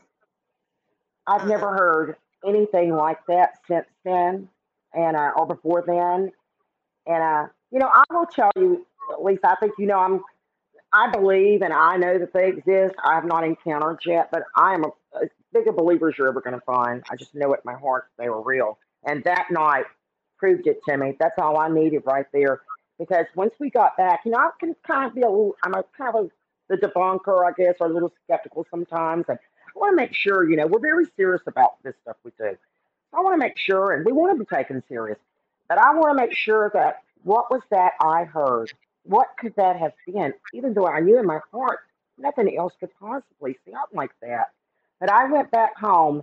I've 1.26 1.42
Uh-huh. 1.42 1.48
never 1.48 1.74
heard 1.74 2.16
anything 2.46 2.92
like 2.94 3.18
that 3.26 3.54
since 3.68 3.86
then 4.04 4.48
and 4.94 5.16
uh, 5.16 5.32
or 5.36 5.46
before 5.46 5.84
then. 5.86 6.32
And 7.06 7.22
uh, 7.22 7.48
you 7.70 7.78
know, 7.78 7.90
I 7.92 8.04
will 8.12 8.26
tell 8.26 8.50
you, 8.56 8.86
at 9.12 9.22
least 9.24 9.44
I 9.44 9.54
think 9.56 9.72
you 9.78 9.86
know 9.86 9.98
I'm 9.98 10.22
I 10.92 11.10
believe 11.10 11.62
and 11.62 11.72
I 11.72 11.96
know 11.96 12.18
that 12.18 12.32
they 12.32 12.48
exist. 12.48 12.94
I 13.04 13.14
have 13.14 13.24
not 13.26 13.44
encountered 13.44 14.00
yet, 14.06 14.30
but 14.30 14.42
I 14.56 14.74
am 14.74 14.84
a, 14.84 14.88
as 15.22 15.28
big 15.52 15.66
a 15.68 15.72
believer 15.72 16.08
as 16.08 16.18
you're 16.18 16.28
ever 16.28 16.40
gonna 16.40 16.60
find. 16.66 17.02
I 17.10 17.16
just 17.16 17.34
know 17.34 17.52
it 17.54 17.60
in 17.64 17.72
my 17.72 17.78
heart 17.78 18.08
they 18.18 18.28
were 18.28 18.42
real. 18.42 18.78
And 19.04 19.22
that 19.24 19.46
night 19.50 19.84
proved 20.38 20.66
it 20.66 20.80
to 20.88 20.96
me. 20.96 21.16
That's 21.18 21.38
all 21.38 21.58
I 21.58 21.68
needed 21.68 22.02
right 22.04 22.26
there. 22.32 22.60
Because 22.98 23.26
once 23.34 23.54
we 23.60 23.70
got 23.70 23.96
back, 23.96 24.20
you 24.24 24.32
know, 24.32 24.38
I 24.38 24.50
can 24.58 24.74
kind 24.86 25.06
of 25.06 25.14
be 25.14 25.22
a 25.22 25.28
little 25.28 25.56
I'm 25.62 25.74
a 25.74 25.84
kind 25.96 26.14
of 26.14 26.24
a 26.26 26.30
the 26.68 26.76
debunker, 26.76 27.46
I 27.46 27.52
guess, 27.56 27.76
or 27.80 27.86
a 27.86 27.92
little 27.92 28.12
skeptical 28.24 28.66
sometimes. 28.70 29.24
And 29.28 29.38
I 29.74 29.78
want 29.78 29.92
to 29.92 29.96
make 29.96 30.14
sure, 30.14 30.48
you 30.48 30.56
know, 30.56 30.66
we're 30.66 30.80
very 30.80 31.06
serious 31.16 31.42
about 31.46 31.82
this 31.82 31.94
stuff 32.02 32.16
we 32.24 32.30
do. 32.38 32.56
I 33.12 33.20
want 33.20 33.34
to 33.34 33.38
make 33.38 33.56
sure, 33.56 33.92
and 33.92 34.04
we 34.04 34.12
want 34.12 34.38
to 34.38 34.44
be 34.44 34.56
taken 34.56 34.82
serious, 34.88 35.18
but 35.68 35.78
I 35.78 35.94
want 35.94 36.16
to 36.16 36.26
make 36.26 36.34
sure 36.34 36.70
that 36.74 37.02
what 37.24 37.50
was 37.50 37.62
that 37.70 37.92
I 38.00 38.24
heard? 38.24 38.72
What 39.04 39.28
could 39.38 39.54
that 39.56 39.76
have 39.76 39.92
been? 40.06 40.34
Even 40.52 40.74
though 40.74 40.86
I 40.86 41.00
knew 41.00 41.18
in 41.18 41.26
my 41.26 41.40
heart 41.52 41.80
nothing 42.18 42.56
else 42.56 42.74
could 42.78 42.90
possibly 43.00 43.56
sound 43.64 43.88
like 43.92 44.10
that. 44.20 44.50
But 45.00 45.10
I 45.10 45.30
went 45.30 45.50
back 45.50 45.76
home 45.76 46.22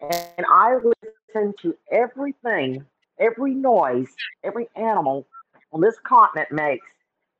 and 0.00 0.46
I 0.50 0.76
listened 0.76 1.54
to 1.62 1.76
everything, 1.92 2.84
every 3.18 3.54
noise, 3.54 4.08
every 4.44 4.68
animal 4.76 5.26
on 5.72 5.80
this 5.80 5.96
continent 6.04 6.50
makes. 6.52 6.86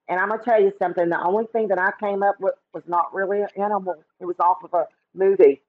And 0.08 0.18
I'm 0.18 0.28
gonna 0.28 0.42
tell 0.42 0.60
you 0.60 0.72
something. 0.78 1.08
The 1.08 1.22
only 1.22 1.46
thing 1.52 1.68
that 1.68 1.78
I 1.78 1.90
came 2.00 2.22
up 2.22 2.36
with 2.40 2.54
was 2.72 2.82
not 2.86 3.14
really 3.14 3.42
an 3.42 3.48
animal. 3.56 4.02
It 4.20 4.24
was 4.24 4.36
off 4.40 4.58
of 4.64 4.72
a 4.72 4.86
movie. 5.14 5.60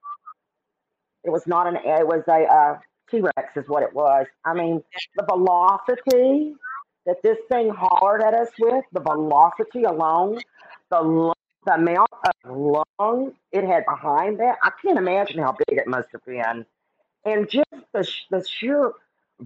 It 1.24 1.30
was 1.30 1.46
not 1.46 1.68
an. 1.68 1.76
It 1.76 2.08
was 2.08 2.24
a 2.28 2.44
uh, 2.46 2.80
T-Rex, 3.12 3.58
is 3.58 3.68
what 3.68 3.84
it 3.84 3.94
was. 3.94 4.28
I 4.46 4.54
mean, 4.54 4.82
the 5.18 5.26
velocity 5.26 6.56
that 7.06 7.22
this 7.24 7.38
thing 7.52 7.70
hollered 7.70 8.22
at 8.22 8.34
us 8.34 8.50
with, 8.60 8.86
the 8.94 9.02
velocity 9.02 9.84
alone, 9.84 10.40
the 10.90 11.34
the 11.66 11.74
amount 11.74 12.10
of 12.24 12.80
lung 13.00 13.34
it 13.52 13.64
had 13.66 13.84
behind 13.86 14.40
that, 14.40 14.58
I 14.64 14.72
can't 14.82 14.98
imagine 14.98 15.40
how 15.40 15.56
big 15.68 15.78
it 15.78 15.88
must 15.88 16.10
have 16.14 16.24
been. 16.26 16.66
And 17.26 17.50
just 17.50 17.70
the, 17.94 18.10
the 18.32 18.46
sheer 18.48 18.94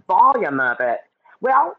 volume 0.08 0.60
of 0.60 0.80
it. 0.80 1.00
Well, 1.42 1.76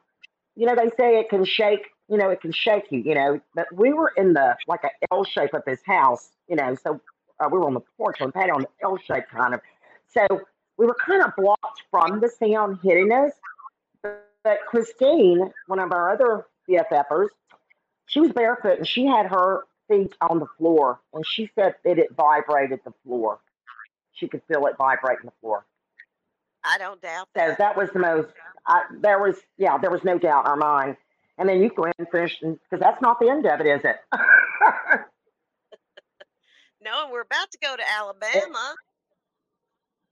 you 0.57 0.67
know, 0.67 0.75
they 0.75 0.91
say 0.97 1.19
it 1.19 1.29
can 1.29 1.45
shake, 1.45 1.87
you 2.09 2.17
know, 2.17 2.31
it 2.31 2.41
can 2.41 2.53
shake 2.53 2.91
you, 2.91 3.01
you 3.01 3.15
know, 3.15 3.41
but 3.55 3.67
we 3.75 3.93
were 3.93 4.13
in 4.17 4.35
the, 4.35 4.57
like 4.67 4.85
a 4.85 4.91
L 5.13 5.25
shape 5.25 5.55
of 5.55 5.65
this 5.65 5.81
house, 5.85 6.31
you 6.49 6.57
know, 6.57 6.75
so 6.75 7.01
uh, 7.41 7.49
we 7.51 7.59
were 7.59 7.67
on 7.67 7.75
the 7.75 7.83
porch 7.97 8.21
on 8.21 8.33
patio 8.33 8.55
on 8.55 8.63
the 8.63 8.69
L 8.83 8.97
shape 8.99 9.25
kind 9.31 9.55
of. 9.55 9.61
So 10.09 10.27
we 10.77 10.87
were 10.87 10.97
kind 11.05 11.23
of 11.23 11.33
blocked 11.37 11.83
from 11.91 12.21
the 12.21 12.29
sound 12.29 12.79
hitting 12.83 13.11
us. 13.13 13.33
But 14.03 14.59
Christine, 14.67 15.51
one 15.67 15.79
of 15.79 15.93
our 15.93 16.13
other 16.13 16.47
BFFers, 16.69 17.29
she 18.07 18.21
was 18.21 18.33
barefoot 18.33 18.79
and 18.79 18.87
she 18.87 19.07
had 19.07 19.27
her 19.27 19.65
feet 19.89 20.15
on 20.21 20.39
the 20.39 20.47
floor 20.59 21.01
and 21.13 21.25
she 21.27 21.51
said 21.55 21.75
that 21.85 21.99
it 21.99 22.15
vibrated 22.15 22.81
the 22.85 22.93
floor. 23.05 23.39
She 24.13 24.29
could 24.29 24.43
feel 24.47 24.67
it 24.67 24.77
vibrating 24.77 25.25
the 25.25 25.33
floor. 25.41 25.65
I 26.65 26.79
don't 26.79 27.01
doubt 27.03 27.29
So 27.37 27.47
that. 27.49 27.59
that 27.59 27.77
was 27.77 27.91
the 27.93 27.99
most, 27.99 28.29
I, 28.67 28.83
there 29.01 29.19
was, 29.21 29.37
yeah, 29.59 29.79
there 29.79 29.91
was 29.91 30.03
no 30.05 30.19
doubt 30.19 30.47
in 30.47 30.51
our 30.51 30.57
mind. 30.57 30.97
And 31.37 31.49
then 31.49 31.61
you 31.63 31.71
go 31.71 31.85
ahead 31.85 31.97
and 31.99 32.09
finish, 32.11 32.39
because 32.41 32.81
that's 32.81 33.03
not 33.03 33.19
the 33.21 33.29
end 33.29 33.45
of 33.47 33.61
it, 33.61 33.67
is 33.67 33.81
it? 33.85 33.97
No, 36.85 37.05
and 37.05 37.13
we're 37.13 37.23
about 37.23 37.51
to 37.51 37.59
go 37.63 37.75
to 37.75 37.83
Alabama, 37.99 38.75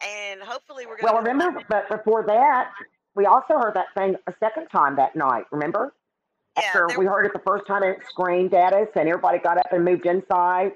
and 0.07 0.41
hopefully 0.41 0.87
we're 0.87 0.97
going 0.99 1.13
well, 1.15 1.23
to 1.23 1.31
remember, 1.31 1.61
but 1.69 1.87
before 1.91 2.25
that, 2.27 2.71
we 3.15 3.27
also 3.27 3.59
heard 3.59 3.75
that 3.75 3.87
thing 3.95 4.17
a 4.27 4.33
second 4.41 4.69
time 4.69 4.97
that 4.97 5.15
night, 5.15 5.45
remember? 5.53 5.93
Yeah, 6.57 6.65
After 6.69 6.89
we 6.99 7.05
heard 7.05 7.27
it 7.27 7.33
the 7.35 7.43
first 7.47 7.67
time, 7.67 7.83
it 7.83 7.99
screamed 8.09 8.55
at 8.55 8.73
us, 8.73 8.89
and 8.95 9.07
everybody 9.07 9.39
got 9.39 9.59
up 9.59 9.67
and 9.71 9.85
moved 9.85 10.07
inside. 10.07 10.73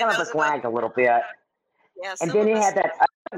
and 0.00 0.08
Kind 0.08 0.10
us 0.12 0.16
of 0.16 0.28
us, 0.28 0.34
lagged 0.34 0.64
a 0.64 0.70
little 0.70 0.88
bit. 0.88 1.20
yeah, 2.02 2.14
And 2.22 2.30
then 2.30 2.48
you 2.48 2.56
had 2.56 2.74
that 2.76 2.92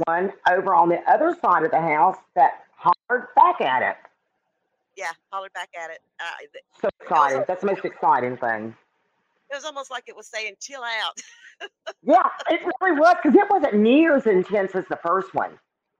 one 0.06 0.32
over 0.50 0.74
on 0.74 0.88
the 0.88 0.98
other 1.10 1.36
side 1.40 1.64
of 1.64 1.70
the 1.70 1.80
house 1.80 2.16
that 2.34 2.64
hollered 2.76 3.28
back 3.36 3.60
at 3.60 3.82
it. 3.82 3.96
yeah, 4.96 5.12
hollered 5.30 5.52
back 5.52 5.70
at 5.78 5.90
it. 5.90 6.00
Uh, 6.20 6.24
So 6.80 6.88
it 6.88 6.94
was, 7.00 7.08
exciting. 7.10 7.44
That's 7.48 7.60
the 7.60 7.66
most 7.66 7.84
exciting 7.84 8.36
thing. 8.36 8.74
it 9.50 9.54
was 9.54 9.64
almost 9.64 9.90
like 9.90 10.04
it 10.06 10.16
was 10.16 10.26
saying, 10.26 10.54
"Chill 10.60 10.82
out." 10.82 11.18
Yeah, 12.02 12.28
it 12.50 12.60
really 12.80 12.98
was 12.98 13.14
because 13.22 13.38
it 13.38 13.48
wasn't 13.48 13.74
near 13.74 14.16
as 14.16 14.26
intense 14.26 14.74
as 14.74 14.84
the 14.90 14.98
first 15.06 15.32
one. 15.32 15.52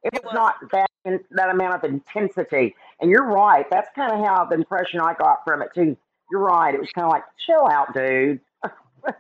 It 0.03 0.13
It 0.13 0.25
was 0.25 0.35
not 0.35 0.57
that 0.73 0.91
in, 1.05 1.21
that 1.31 1.51
amount 1.51 1.77
of 1.77 1.85
intensity. 1.85 2.75
And 3.01 3.09
you're 3.09 3.27
right. 3.27 3.65
That's 3.71 3.89
kind 3.95 4.11
of 4.13 4.19
how 4.27 4.45
the 4.45 4.57
impression 4.57 4.99
I 5.01 5.15
got 5.15 5.45
from 5.45 5.63
it 5.63 5.69
too. 5.73 5.97
You're 6.33 6.41
right. 6.41 6.75
It 6.75 6.81
was 6.81 6.91
kind 6.91 7.05
of 7.05 7.13
like, 7.13 7.23
chill 7.47 7.69
out, 7.69 7.95
dude. 7.95 8.41
Yeah, 9.05 9.13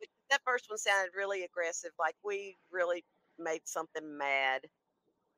but 0.00 0.08
that 0.30 0.40
first 0.44 0.64
one 0.68 0.78
sounded 0.78 1.12
really 1.16 1.44
aggressive, 1.44 1.90
like 1.98 2.16
we 2.24 2.56
really 2.72 3.04
made 3.38 3.62
something 3.64 4.16
mad. 4.18 4.66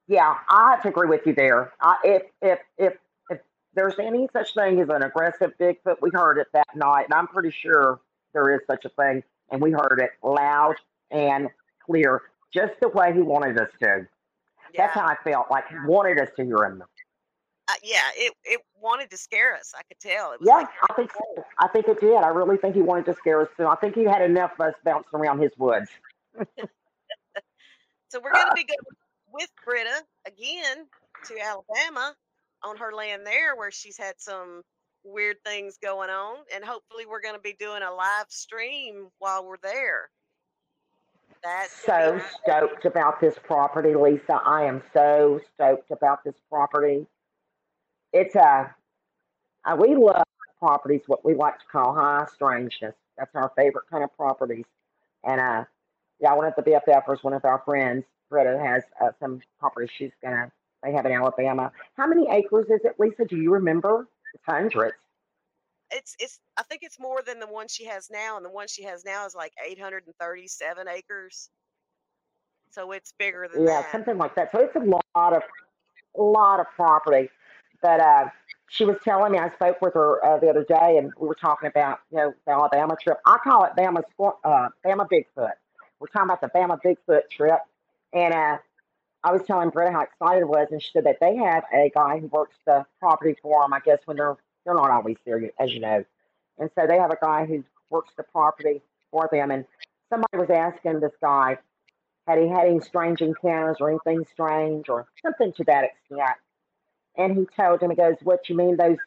Yeah, 0.08 0.34
I 0.48 0.72
have 0.72 0.82
to 0.82 0.88
agree 0.88 1.08
with 1.08 1.26
you 1.26 1.34
there. 1.34 1.72
I, 1.80 1.96
if 2.04 2.22
if 2.42 2.58
if 2.78 2.94
if 3.30 3.40
there's 3.74 3.98
any 3.98 4.28
such 4.32 4.54
thing 4.54 4.80
as 4.80 4.88
an 4.88 5.02
aggressive 5.02 5.52
Bigfoot, 5.60 5.96
we 6.00 6.10
heard 6.12 6.38
it 6.38 6.48
that 6.52 6.68
night, 6.76 7.06
and 7.06 7.14
I'm 7.14 7.26
pretty 7.28 7.50
sure 7.50 8.00
there 8.32 8.54
is 8.54 8.60
such 8.66 8.84
a 8.84 8.88
thing, 8.90 9.22
and 9.50 9.60
we 9.60 9.72
heard 9.72 10.00
it 10.00 10.10
loud 10.22 10.76
and 11.10 11.48
clear, 11.84 12.22
just 12.54 12.74
the 12.80 12.88
way 12.88 13.12
he 13.12 13.20
wanted 13.20 13.58
us 13.58 13.70
to. 13.82 14.06
That's 14.76 14.94
how 14.94 15.06
I 15.06 15.16
felt. 15.24 15.50
Like 15.50 15.68
he 15.68 15.76
wanted 15.86 16.20
us 16.20 16.28
to 16.36 16.44
hear 16.44 16.64
him. 16.64 16.84
uh, 17.68 17.74
yeah, 17.82 17.98
it 18.16 18.32
it 18.44 18.60
wanted 18.80 19.10
to 19.10 19.16
scare 19.16 19.54
us. 19.56 19.74
I 19.76 19.82
could 19.84 19.98
tell. 20.00 20.32
It 20.32 20.40
was 20.40 20.48
Yeah, 20.48 20.54
like, 20.54 20.68
I 20.90 20.94
think 20.94 21.10
so. 21.12 21.44
I 21.58 21.68
think 21.68 21.88
it 21.88 22.00
did. 22.00 22.16
I 22.16 22.28
really 22.28 22.56
think 22.58 22.74
he 22.74 22.82
wanted 22.82 23.06
to 23.06 23.14
scare 23.14 23.40
us 23.42 23.48
too. 23.56 23.66
I 23.66 23.76
think 23.76 23.94
he 23.94 24.04
had 24.04 24.22
enough 24.22 24.52
of 24.58 24.68
us 24.68 24.74
bouncing 24.84 25.18
around 25.18 25.40
his 25.40 25.52
woods. 25.58 25.90
so 28.16 28.22
we're 28.22 28.32
going 28.32 28.48
to 28.48 28.54
be 28.54 28.64
going 28.64 28.96
with 29.32 29.50
Britta 29.64 30.02
again 30.26 30.86
to 31.26 31.34
Alabama 31.38 32.14
on 32.64 32.76
her 32.76 32.92
land 32.92 33.26
there, 33.26 33.56
where 33.56 33.70
she's 33.70 33.98
had 33.98 34.14
some 34.18 34.62
weird 35.04 35.36
things 35.44 35.78
going 35.82 36.10
on, 36.10 36.38
and 36.54 36.64
hopefully 36.64 37.04
we're 37.06 37.20
going 37.20 37.34
to 37.34 37.40
be 37.40 37.54
doing 37.58 37.82
a 37.82 37.92
live 37.92 38.26
stream 38.28 39.08
while 39.18 39.46
we're 39.46 39.58
there. 39.62 40.08
That's 41.44 41.84
going 41.86 42.12
to 42.12 42.14
be 42.14 42.20
So 42.20 42.26
stoked 42.42 42.84
about 42.86 43.20
this 43.20 43.36
property, 43.44 43.94
Lisa. 43.94 44.40
I 44.44 44.64
am 44.64 44.82
so 44.92 45.40
stoked 45.54 45.90
about 45.90 46.24
this 46.24 46.34
property. 46.50 47.06
It's 48.12 48.34
a, 48.34 48.74
uh, 49.64 49.76
we 49.78 49.94
love 49.94 50.24
properties, 50.58 51.02
what 51.06 51.24
we 51.24 51.34
like 51.34 51.58
to 51.58 51.64
call 51.70 51.94
high 51.94 52.26
strangeness. 52.34 52.94
That's 53.18 53.34
our 53.34 53.52
favorite 53.56 53.84
kind 53.90 54.02
of 54.02 54.16
properties. 54.16 54.64
And 55.22 55.40
uh, 55.40 55.64
yeah, 56.20 56.34
one 56.34 56.46
of 56.46 56.54
the 56.56 56.62
BFFers, 56.62 57.22
one 57.24 57.34
of 57.34 57.44
our 57.44 57.62
friends, 57.64 58.04
Britta, 58.30 58.58
has 58.58 58.84
uh, 59.02 59.10
some 59.20 59.40
property 59.58 59.90
she's 59.96 60.12
gonna. 60.22 60.50
They 60.82 60.92
have 60.92 61.06
in 61.06 61.12
Alabama. 61.12 61.72
How 61.96 62.06
many 62.06 62.28
acres 62.30 62.66
is 62.70 62.80
it, 62.84 62.94
Lisa? 62.98 63.24
Do 63.24 63.36
you 63.36 63.52
remember? 63.52 64.08
It's 64.34 64.44
hundreds. 64.46 64.96
it's 65.90 66.16
it's 66.18 66.40
I 66.56 66.62
think 66.64 66.82
it's 66.84 66.98
more 67.00 67.22
than 67.26 67.40
the 67.40 67.46
one 67.46 67.68
she 67.68 67.86
has 67.86 68.10
now, 68.10 68.36
and 68.36 68.44
the 68.44 68.50
one 68.50 68.68
she 68.68 68.84
has 68.84 69.04
now 69.04 69.26
is 69.26 69.34
like 69.34 69.52
837 69.66 70.88
acres. 70.88 71.50
So 72.70 72.92
it's 72.92 73.12
bigger 73.18 73.48
than 73.52 73.64
Yeah, 73.64 73.82
that. 73.82 73.92
something 73.92 74.18
like 74.18 74.34
that. 74.36 74.50
So 74.52 74.60
it's 74.60 74.76
a 74.76 74.80
lot 74.80 75.34
of 75.34 75.42
a 76.18 76.22
lot 76.22 76.60
of 76.60 76.66
property. 76.76 77.30
But 77.82 78.00
uh, 78.00 78.26
she 78.68 78.84
was 78.84 78.96
telling 79.04 79.32
me, 79.32 79.38
I 79.38 79.50
spoke 79.54 79.80
with 79.80 79.94
her 79.94 80.24
uh, 80.24 80.38
the 80.40 80.48
other 80.50 80.64
day, 80.64 80.98
and 80.98 81.12
we 81.18 81.28
were 81.28 81.36
talking 81.36 81.68
about 81.68 82.00
you 82.10 82.18
know 82.18 82.34
the 82.46 82.52
Alabama 82.52 82.96
trip. 83.02 83.18
I 83.26 83.38
call 83.44 83.64
it 83.64 83.72
Bama 83.76 84.02
uh, 84.20 84.68
Bama 84.84 85.08
Bigfoot. 85.10 85.52
We're 86.00 86.08
talking 86.08 86.30
about 86.30 86.40
the 86.40 86.48
Bama 86.48 86.78
Bigfoot 86.82 87.30
trip, 87.30 87.60
and 88.12 88.34
uh, 88.34 88.58
I 89.24 89.32
was 89.32 89.42
telling 89.46 89.70
Britta 89.70 89.92
how 89.92 90.02
excited 90.02 90.42
I 90.42 90.44
was, 90.44 90.68
and 90.70 90.82
she 90.82 90.90
said 90.92 91.04
that 91.04 91.18
they 91.20 91.36
have 91.36 91.64
a 91.72 91.90
guy 91.90 92.18
who 92.20 92.28
works 92.28 92.56
the 92.66 92.84
property 93.00 93.36
for 93.42 93.62
them. 93.62 93.72
I 93.72 93.80
guess 93.80 93.98
when 94.04 94.16
they're 94.16 94.36
they're 94.64 94.74
not 94.74 94.90
always 94.90 95.16
there, 95.24 95.50
as 95.58 95.72
you 95.72 95.80
know, 95.80 96.04
and 96.58 96.70
so 96.74 96.86
they 96.86 96.98
have 96.98 97.10
a 97.10 97.18
guy 97.20 97.46
who 97.46 97.64
works 97.90 98.12
the 98.16 98.24
property 98.24 98.82
for 99.10 99.28
them. 99.32 99.50
And 99.50 99.64
somebody 100.10 100.36
was 100.36 100.50
asking 100.50 101.00
this 101.00 101.12
guy, 101.20 101.58
had 102.26 102.38
he 102.38 102.48
had 102.48 102.66
any 102.66 102.80
strange 102.80 103.20
encounters 103.20 103.76
or 103.80 103.90
anything 103.90 104.26
strange 104.30 104.88
or 104.88 105.06
something 105.22 105.52
to 105.54 105.64
that 105.64 105.84
extent? 105.84 106.38
And 107.16 107.36
he 107.36 107.46
told 107.56 107.82
him, 107.82 107.90
he 107.90 107.96
goes, 107.96 108.16
"What 108.22 108.48
you 108.48 108.56
mean 108.56 108.76
those 108.76 108.98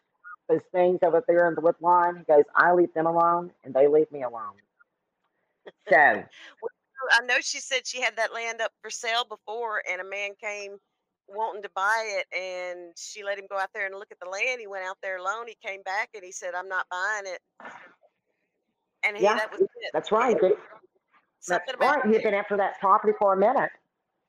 those 0.47 0.62
things 0.71 0.99
over 1.04 1.23
there 1.28 1.47
in 1.47 1.56
the 1.56 1.62
wood 1.62 1.75
line?" 1.82 2.17
He 2.17 2.23
goes, 2.23 2.45
"I 2.56 2.73
leave 2.73 2.93
them 2.93 3.06
alone, 3.06 3.52
and 3.63 3.73
they 3.73 3.88
leave 3.88 4.12
me 4.12 4.23
alone." 4.23 4.56
So 5.89 6.23
I 7.12 7.22
know 7.26 7.38
she 7.41 7.60
said 7.60 7.88
she 7.88 8.02
had 8.02 8.17
that 8.17 8.34
land 8.34 8.62
up 8.62 8.72
for 8.82 8.89
sale 8.89 9.26
before, 9.30 9.84
and 9.91 10.02
a 10.02 10.06
man 10.06 10.32
came 10.41 10.78
wanting 11.28 11.63
to 11.63 11.69
buy 11.76 12.19
it, 12.19 12.28
and 12.38 12.93
she 12.98 13.24
let 13.24 13.39
him 13.39 13.45
go 13.50 13.58
out 13.58 13.69
there 13.74 13.86
and 13.88 13.95
look 13.95 14.12
at 14.12 14.19
the 14.22 14.30
land. 14.30 14.60
He 14.62 14.67
went 14.67 14.86
out 14.86 14.98
there 15.04 15.17
alone. 15.17 15.48
He 15.48 15.58
came 15.65 15.82
back 15.84 16.10
and 16.15 16.24
he 16.24 16.32
said, 16.32 16.56
"I'm 16.56 16.69
not 16.69 16.88
buying 16.89 17.26
it." 17.28 17.41
And 19.06 19.17
he 19.17 19.24
yeah, 19.24 19.36
that 19.36 19.52
was 19.52 19.62
it. 19.62 19.93
that's 19.93 20.12
right. 20.12 20.38
That's 21.48 21.65
something 21.67 21.76
about 21.76 21.95
right. 21.98 22.06
He 22.08 22.13
had 22.13 22.24
been 22.24 22.34
after 22.36 22.58
that 22.58 22.80
property 22.80 23.13
for 23.19 23.34
a 23.34 23.38
minute. 23.38 23.72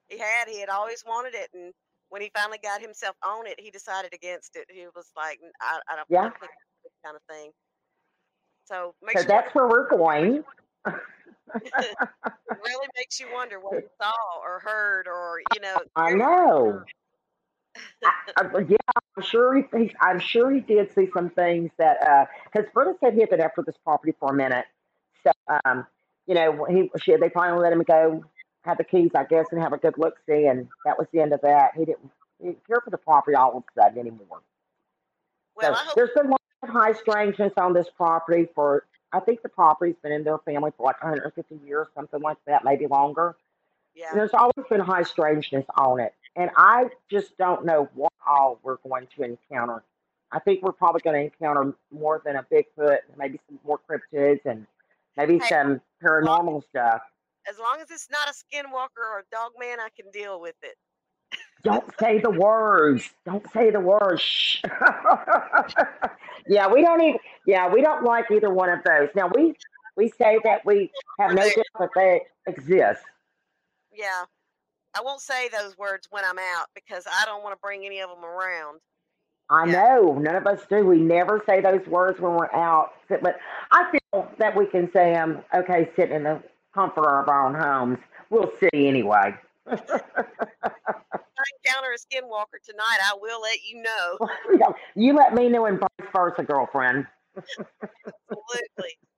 he 0.09 0.19
had 0.19 0.49
he 0.49 0.61
had 0.61 0.69
always 0.71 1.05
wanted 1.07 1.35
it, 1.35 1.51
and 1.55 1.73
when 2.11 2.23
he 2.23 2.31
finally 2.35 2.59
got 2.62 2.81
himself 2.83 3.16
on 3.25 3.47
it, 3.47 3.61
he 3.61 3.71
decided 3.71 4.14
against 4.14 4.57
it. 4.57 4.66
He 4.71 4.87
was 4.95 5.11
like, 5.16 5.40
"I, 5.61 5.81
I 5.88 5.97
don't, 5.97 6.09
Yeah. 6.09 6.31
kind 7.05 7.16
of 7.16 7.23
thing." 7.31 7.53
So 8.66 8.95
So 9.14 9.23
wonder, 9.23 9.29
that's 9.29 9.55
where 9.55 9.69
we're 9.69 9.88
going. 9.88 10.45
it 11.55 11.97
really 12.65 12.89
makes 12.97 13.21
you 13.21 13.27
wonder 13.33 13.59
what 13.61 13.81
he 13.81 13.87
saw 14.01 14.13
or 14.43 14.61
heard 14.61 15.07
or 15.07 15.41
you 15.55 15.61
know. 15.61 15.79
I 15.97 16.13
know. 16.13 16.83
I, 18.05 18.11
I, 18.37 18.59
yeah, 18.69 18.77
I'm 19.17 19.23
sure 19.23 19.57
he, 19.57 19.63
he. 19.77 19.95
I'm 20.01 20.19
sure 20.19 20.51
he 20.51 20.61
did 20.61 20.93
see 20.95 21.09
some 21.15 21.31
things 21.31 21.71
that 21.79 22.29
because 22.53 22.69
Britta 22.73 22.95
said 23.01 23.15
he 23.15 23.21
had 23.21 23.31
been 23.31 23.41
after 23.41 23.63
this 23.63 23.77
property 23.85 24.15
for 24.19 24.31
a 24.33 24.35
minute. 24.35 24.65
So 25.25 25.31
um, 25.65 25.87
you 26.27 26.35
know, 26.35 26.65
he 26.65 26.91
she 27.01 27.17
they 27.17 27.29
finally 27.29 27.63
let 27.63 27.73
him 27.73 27.83
go, 27.83 28.25
have 28.63 28.79
the 28.79 28.85
keys, 28.85 29.11
I 29.15 29.25
guess, 29.25 29.47
and 29.51 29.61
have 29.61 29.73
a 29.73 29.79
good 29.79 29.99
look 29.99 30.15
see, 30.27 30.47
and 30.47 30.69
that 30.85 30.99
was 30.99 31.07
the 31.13 31.21
end 31.21 31.33
of 31.33 31.41
that. 31.43 31.73
He 31.77 31.85
didn't, 31.85 32.11
he 32.39 32.49
didn't 32.49 32.67
care 32.67 32.81
for 32.81 32.91
the 32.91 32.99
property 32.99 33.35
all 33.35 33.57
of 33.57 33.65
a 33.65 33.81
sudden 33.81 33.99
anymore. 33.99 34.41
Well, 35.57 35.75
So 35.75 35.81
I 35.81 35.85
hope 35.85 35.95
there's 35.95 36.11
been 36.15 36.27
a 36.27 36.31
lot 36.31 36.41
of 36.63 36.69
high 36.69 36.93
strangeness 36.93 37.53
on 37.57 37.73
this 37.73 37.89
property 37.97 38.49
for. 38.55 38.85
I 39.12 39.20
think 39.20 39.42
the 39.42 39.49
property's 39.49 39.96
been 40.03 40.12
in 40.12 40.25
their 40.25 40.38
family 40.38 40.70
for 40.77 40.85
like 40.85 41.03
150 41.03 41.59
years, 41.66 41.88
something 41.94 42.20
like 42.20 42.37
that, 42.46 42.64
maybe 42.64 42.87
longer. 42.87 43.37
yeah. 43.94 44.12
There's 44.14 44.33
always 44.35 44.66
been 44.68 44.81
high 44.81 45.03
strangeness 45.03 45.64
on 45.77 46.01
it. 46.01 46.14
And 46.37 46.51
I 46.57 46.90
just 47.11 47.37
don't 47.37 47.64
know 47.64 47.88
what 47.94 48.12
all 48.27 48.61
we're 48.62 48.77
going 48.88 49.09
to 49.16 49.23
encounter. 49.25 49.83
I 50.33 50.38
think 50.38 50.62
we're 50.62 50.70
probably 50.73 51.01
going 51.01 51.16
to 51.16 51.25
encounter 51.25 51.75
more 51.90 52.23
than 52.25 52.37
a 52.37 52.44
Bigfoot, 52.44 52.99
maybe 53.18 53.40
some 53.49 53.59
more 53.66 53.81
cryptids 53.90 54.40
and 54.44 54.64
maybe 55.16 55.38
Hey, 55.40 55.49
some 55.49 55.81
paranormal 56.03 56.62
stuff. 56.68 57.03
as 57.49 57.59
long 57.59 57.79
as 57.83 57.90
it's 57.90 58.09
not 58.11 58.29
a 58.29 58.33
skinwalker 58.33 59.03
or 59.03 59.18
a 59.18 59.25
dog 59.33 59.53
man, 59.59 59.81
I 59.81 59.88
can 60.01 60.09
deal 60.12 60.40
with 60.40 60.55
it. 60.62 60.77
Don't 61.62 61.85
say 61.99 62.18
the 62.18 62.31
words. 62.31 63.11
Don't 63.27 63.44
say 63.53 63.70
the 63.70 63.81
words. 63.81 64.20
Shh. 64.23 64.62
yeah, 66.49 66.68
we 66.68 66.83
don't 66.83 67.01
even. 67.03 67.18
Yeah, 67.46 67.68
we 67.73 67.83
don't 67.83 68.05
like 68.05 68.31
either 68.31 68.53
one 68.53 68.70
of 68.70 68.83
those. 68.85 69.09
Now 69.14 69.31
we 69.35 69.55
We 69.96 70.09
say 70.09 70.38
that 70.44 70.64
we 70.64 70.90
have 71.18 71.35
no 71.35 71.42
doubt 71.42 71.66
that 71.79 71.90
they 71.94 72.23
exist. 72.46 73.03
Yeah. 73.92 74.25
I 74.96 75.03
won't 75.03 75.20
say 75.20 75.49
those 75.49 75.77
words 75.77 76.07
when 76.11 76.25
I'm 76.25 76.38
out 76.38 76.66
because 76.75 77.05
I 77.11 77.25
don't 77.27 77.42
want 77.42 77.55
to 77.55 77.61
bring 77.61 77.85
any 77.85 78.01
of 78.01 78.09
them 78.11 78.25
around. 78.25 78.81
I 79.51 79.66
Yeah. 79.66 79.73
know 79.73 80.14
none 80.18 80.37
of 80.37 80.46
us 80.46 80.64
do. 80.70 80.87
We 80.87 80.99
never 80.99 81.42
say 81.46 81.61
those 81.61 81.87
words 81.87 82.20
when 82.20 82.33
we're 82.35 82.53
out. 82.53 82.94
But 83.09 83.38
I 83.73 83.90
feel 83.90 84.31
that 84.38 84.57
we 84.57 84.66
can 84.66 84.90
say 84.92 85.12
them. 85.12 85.44
Okay, 85.53 85.90
sitting 85.96 86.16
in 86.16 86.23
the 86.23 86.42
comfort 86.73 87.05
of 87.07 87.29
our 87.29 87.46
own 87.46 87.55
homes. 87.55 87.99
We'll 88.31 88.51
see 88.61 88.70
anyway. 88.88 89.35
Encounter 91.64 91.92
a 91.92 91.98
skinwalker 91.98 92.62
tonight, 92.64 92.98
I 93.05 93.16
will 93.20 93.40
let 93.40 93.59
you 93.64 93.83
know. 93.83 94.18
You 94.94 95.14
let 95.14 95.35
me 95.35 95.48
know 95.48 95.66
and 95.66 95.79
vice 95.79 96.09
versa, 96.12 96.42
girlfriend. 96.42 97.07
Absolutely. 97.37 98.98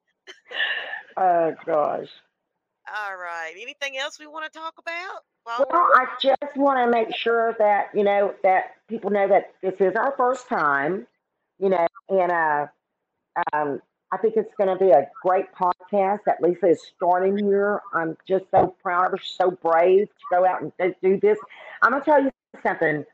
Oh 1.16 1.54
gosh. 1.66 2.08
All 2.88 3.16
right. 3.16 3.52
Anything 3.60 3.98
else 3.98 4.18
we 4.18 4.26
want 4.26 4.50
to 4.50 4.58
talk 4.58 4.74
about? 4.78 5.20
Well, 5.46 5.66
I 5.94 6.06
just 6.20 6.56
want 6.56 6.78
to 6.78 6.90
make 6.90 7.14
sure 7.14 7.54
that 7.58 7.88
you 7.94 8.02
know 8.02 8.34
that 8.42 8.76
people 8.88 9.10
know 9.10 9.28
that 9.28 9.52
this 9.60 9.74
is 9.80 9.94
our 9.94 10.14
first 10.16 10.48
time, 10.48 11.06
you 11.58 11.68
know, 11.68 11.86
and 12.08 12.32
uh, 12.32 12.66
um, 13.52 13.82
I 14.12 14.18
think 14.18 14.36
it's 14.36 14.52
going 14.58 14.68
to 14.68 14.76
be 14.76 14.90
a 14.90 15.08
great 15.22 15.46
podcast 15.54 16.18
that 16.26 16.42
Lisa 16.42 16.66
is 16.66 16.82
starting 16.94 17.38
here. 17.38 17.80
I'm 17.94 18.16
just 18.28 18.44
so 18.50 18.76
proud 18.82 19.06
of 19.06 19.12
her, 19.12 19.24
so 19.24 19.50
brave 19.50 20.08
to 20.08 20.24
go 20.30 20.46
out 20.46 20.60
and 20.60 20.94
do- 21.02 21.18
this. 21.18 21.38
I'm 21.80 21.92
going 21.92 22.02
to 22.02 22.10
tell 22.10 22.22
you 22.22 22.30
something. 22.62 23.06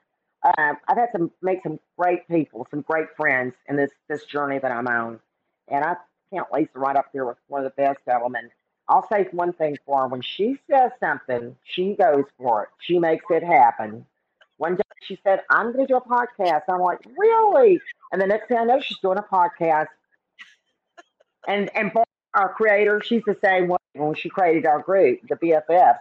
Uh, 0.43 0.75
I've 0.89 0.97
had 0.97 1.11
to 1.17 1.31
make 1.41 1.63
some 1.63 1.79
great 1.97 2.27
people, 2.27 2.67
some 2.71 2.81
great 2.83 3.07
friends 3.17 3.55
in 3.69 3.77
this 3.77 3.91
this 4.09 4.25
journey 4.25 4.59
that 4.59 4.73
I'm 4.73 4.89
on, 4.89 5.21
and 5.69 5.85
I 5.85 5.97
count 6.33 6.49
Lisa 6.53 6.71
right 6.75 6.97
up 6.97 7.07
there 7.13 7.27
with 7.27 7.39
one 7.47 7.65
of 7.65 7.73
the 7.75 7.83
best. 7.83 8.01
And 8.07 8.51
I'll 8.89 9.07
say 9.09 9.29
one 9.33 9.53
thing 9.53 9.77
for 9.87 10.03
her. 10.03 10.09
When 10.09 10.23
she 10.23 10.59
says 10.71 10.91
something, 10.99 11.57
she 11.65 11.95
goes 11.95 12.25
for 12.39 12.65
it. 12.65 12.69
She 12.81 12.99
makes 12.99 13.25
it 13.31 13.45
happen. 13.45 14.05
One 14.57 14.75
day 14.75 14.83
she 15.03 15.19
said, 15.23 15.43
I'm 15.51 15.73
going 15.73 15.87
to 15.87 15.93
do 15.93 15.97
a 15.97 16.01
podcast. 16.01 16.63
I'm 16.69 16.81
like, 16.81 17.01
really? 17.17 17.81
And 18.13 18.21
the 18.21 18.27
next 18.27 18.49
thing 18.49 18.59
I 18.59 18.65
know, 18.65 18.81
she's 18.81 18.99
doing 18.99 19.19
a 19.19 19.23
podcast. 19.23 19.87
And 21.49 21.71
and 21.75 21.93
Barb, 21.93 22.07
our 22.35 22.53
creator, 22.53 23.01
she's 23.05 23.23
the 23.27 23.37
same 23.43 23.69
way 23.69 23.79
when 23.95 24.15
she 24.15 24.29
created 24.29 24.67
our 24.67 24.81
group, 24.81 25.21
the 25.29 25.35
BFFs. 25.35 25.99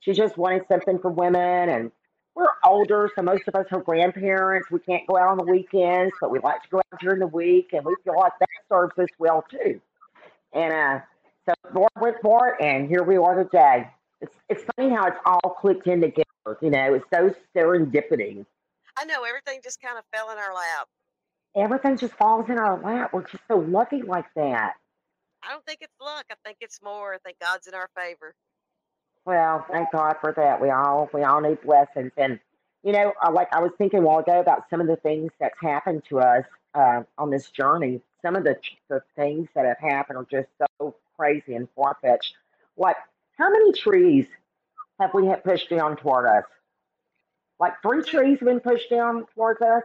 She 0.00 0.12
just 0.12 0.38
wanted 0.38 0.62
something 0.68 0.98
for 1.00 1.10
women. 1.10 1.68
And 1.68 1.92
we're 2.34 2.46
older, 2.64 3.10
so 3.14 3.22
most 3.22 3.46
of 3.48 3.54
us 3.54 3.66
are 3.72 3.80
grandparents. 3.80 4.70
We 4.70 4.78
can't 4.80 5.06
go 5.06 5.16
out 5.16 5.28
on 5.28 5.36
the 5.36 5.44
weekends, 5.44 6.14
but 6.20 6.30
we 6.30 6.38
like 6.38 6.62
to 6.62 6.68
go 6.68 6.78
out 6.78 7.00
during 7.00 7.20
the 7.20 7.26
week. 7.26 7.70
And 7.72 7.84
we 7.84 7.94
feel 8.04 8.16
like 8.16 8.32
that 8.38 8.48
serves 8.70 8.98
us 8.98 9.08
well, 9.18 9.44
too. 9.50 9.80
And 10.52 10.72
uh, 10.72 11.00
so 11.46 11.54
Lord 11.74 11.90
went 12.00 12.16
for 12.22 12.48
it, 12.48 12.64
and 12.64 12.88
here 12.88 13.02
we 13.02 13.16
are 13.16 13.42
today. 13.42 13.90
It's 14.20 14.36
it's 14.48 14.64
funny 14.76 14.94
how 14.94 15.06
it's 15.06 15.18
all 15.26 15.56
clicked 15.60 15.86
in 15.86 16.00
together. 16.00 16.24
You 16.62 16.70
know, 16.70 16.94
it's 16.94 17.06
so 17.12 17.34
serendipity. 17.54 18.46
I 18.96 19.04
know 19.04 19.24
everything 19.24 19.60
just 19.62 19.82
kind 19.82 19.98
of 19.98 20.04
fell 20.14 20.30
in 20.30 20.38
our 20.38 20.54
lap. 20.54 20.88
Everything 21.56 21.96
just 21.96 22.14
falls 22.14 22.48
in 22.48 22.58
our 22.58 22.80
lap. 22.80 23.12
We're 23.12 23.26
just 23.26 23.42
so 23.48 23.58
lucky 23.58 24.02
like 24.02 24.26
that. 24.36 24.74
I 25.46 25.52
don't 25.52 25.64
think 25.66 25.78
it's 25.82 25.94
luck. 26.00 26.24
I 26.30 26.34
think 26.44 26.58
it's 26.60 26.80
more. 26.82 27.14
I 27.14 27.18
think 27.18 27.38
God's 27.40 27.66
in 27.66 27.74
our 27.74 27.88
favor. 27.96 28.34
Well, 29.24 29.64
thank 29.70 29.90
God 29.90 30.16
for 30.20 30.32
that. 30.36 30.60
We 30.60 30.70
all 30.70 31.08
we 31.12 31.22
all 31.22 31.40
need 31.40 31.60
blessings, 31.62 32.12
and 32.16 32.38
you 32.82 32.92
know, 32.92 33.12
uh, 33.24 33.32
like 33.32 33.48
I 33.52 33.60
was 33.60 33.72
thinking 33.78 34.00
a 34.00 34.02
while 34.02 34.18
ago 34.18 34.40
about 34.40 34.68
some 34.70 34.80
of 34.80 34.86
the 34.86 34.96
things 34.96 35.32
that's 35.40 35.58
happened 35.60 36.02
to 36.10 36.20
us 36.20 36.44
uh, 36.74 37.02
on 37.16 37.30
this 37.30 37.50
journey. 37.50 38.00
Some 38.22 38.36
of 38.36 38.44
the 38.44 38.56
the 38.88 39.02
things 39.16 39.48
that 39.54 39.64
have 39.64 39.78
happened 39.78 40.18
are 40.18 40.26
just 40.30 40.48
so 40.58 40.94
crazy 41.16 41.54
and 41.54 41.68
far 41.74 41.96
fetched. 42.02 42.34
Like, 42.76 42.96
how 43.38 43.50
many 43.50 43.72
trees 43.72 44.26
have 45.00 45.14
we 45.14 45.26
had 45.26 45.42
pushed 45.42 45.70
down 45.70 45.96
toward 45.96 46.26
us? 46.26 46.44
Like 47.58 47.74
three 47.82 48.02
trees 48.02 48.38
have 48.40 48.46
been 48.48 48.60
pushed 48.60 48.90
down 48.90 49.26
towards 49.34 49.62
us. 49.62 49.82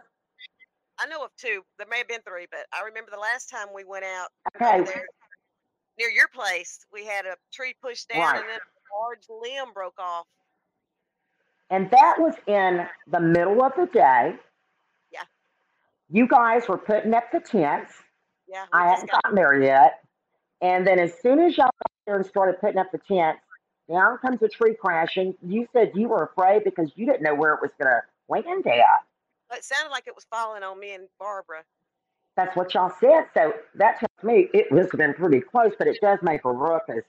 I 1.00 1.08
know 1.08 1.24
of 1.24 1.32
two. 1.38 1.62
There 1.78 1.88
may 1.90 2.00
have 2.00 2.10
been 2.10 2.22
three, 2.28 2.48
but 2.52 2.66
I 2.74 2.84
remember 2.84 3.12
the 3.12 3.20
last 3.20 3.50
time 3.50 3.68
we 3.74 3.86
went 3.86 4.04
out 4.04 4.28
Okay, 4.56 4.84
there 4.84 5.06
near 6.00 6.10
your 6.10 6.28
place, 6.30 6.86
we 6.92 7.06
had 7.06 7.26
a 7.26 7.36
tree 7.52 7.76
pushed 7.82 8.10
down 8.10 8.22
Right. 8.22 8.40
and 8.40 8.50
then 8.50 8.60
a 8.60 8.98
large 9.04 9.28
limb 9.30 9.74
broke 9.74 10.00
off. 10.00 10.26
And 11.70 11.92
that 11.92 12.16
was 12.20 12.34
in 12.48 12.88
the 13.08 13.20
middle 13.20 13.62
of 13.64 13.74
the 13.76 13.86
day. 13.86 14.36
Yeah. 15.12 15.24
You 16.10 16.28
guys 16.28 16.68
were 16.68 16.78
putting 16.80 17.14
up 17.14 17.26
the 17.32 17.40
tents. 17.42 17.94
Yeah. 18.48 18.66
I 18.74 18.88
hadn't 18.90 19.12
got- 19.12 19.22
gotten 19.24 19.36
there 19.36 19.62
yet. 19.62 20.04
And 20.62 20.88
then 20.88 21.00
as 21.00 21.20
soon 21.22 21.40
as 21.40 21.56
y'all 21.58 21.66
got 21.68 21.92
there 22.08 22.16
and 22.16 22.26
started 22.26 22.60
putting 22.60 22.80
up 22.80 22.92
the 22.92 22.98
tents, 22.98 23.44
down 23.88 24.18
comes 24.20 24.42
a 24.42 24.48
tree 24.48 24.76
crashing. 24.76 25.36
You 25.42 25.68
said 25.74 25.92
you 25.96 26.08
were 26.10 26.24
afraid 26.24 26.64
because 26.64 26.92
you 26.96 27.06
didn't 27.06 27.22
know 27.24 27.36
where 27.36 27.54
it 27.54 27.62
was 27.62 27.72
going 27.80 27.92
to 27.92 28.02
land 28.28 28.66
at. 28.68 29.04
It 29.52 29.64
sounded 29.64 29.90
like 29.90 30.08
it 30.08 30.16
was 30.16 30.26
falling 30.26 30.64
on 30.64 30.80
me 30.80 30.94
and 30.94 31.08
Barbara. 31.20 31.64
That's 32.40 32.56
what 32.56 32.74
y'all 32.74 32.94
said. 33.02 33.26
So 33.34 33.54
that 33.76 34.00
tells 34.00 34.24
me 34.24 34.48
it 34.54 34.72
have 34.72 34.92
been 34.92 35.14
pretty 35.14 35.42
close, 35.42 35.74
but 35.78 35.88
it 35.88 35.98
does 36.02 36.20
make 36.22 36.46
a 36.46 36.52
ruckus. 36.52 37.04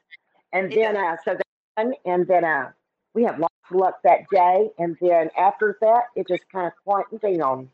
And 0.53 0.73
then, 0.73 0.97
uh, 0.97 1.19
so 1.25 1.37
then, 1.77 1.93
and 2.05 2.27
then, 2.27 2.45
uh, 2.45 2.73
we 3.15 3.23
had 3.23 3.39
lots 3.39 3.55
of 3.71 3.77
luck 3.77 4.01
that 4.03 4.29
day. 4.33 4.71
And 4.79 4.97
then 5.01 5.31
after 5.39 5.79
that, 5.83 6.07
it 6.17 6.27
just 6.27 6.43
kind 6.51 6.67
of 6.67 6.73
quieted 6.83 7.39
down 7.39 7.71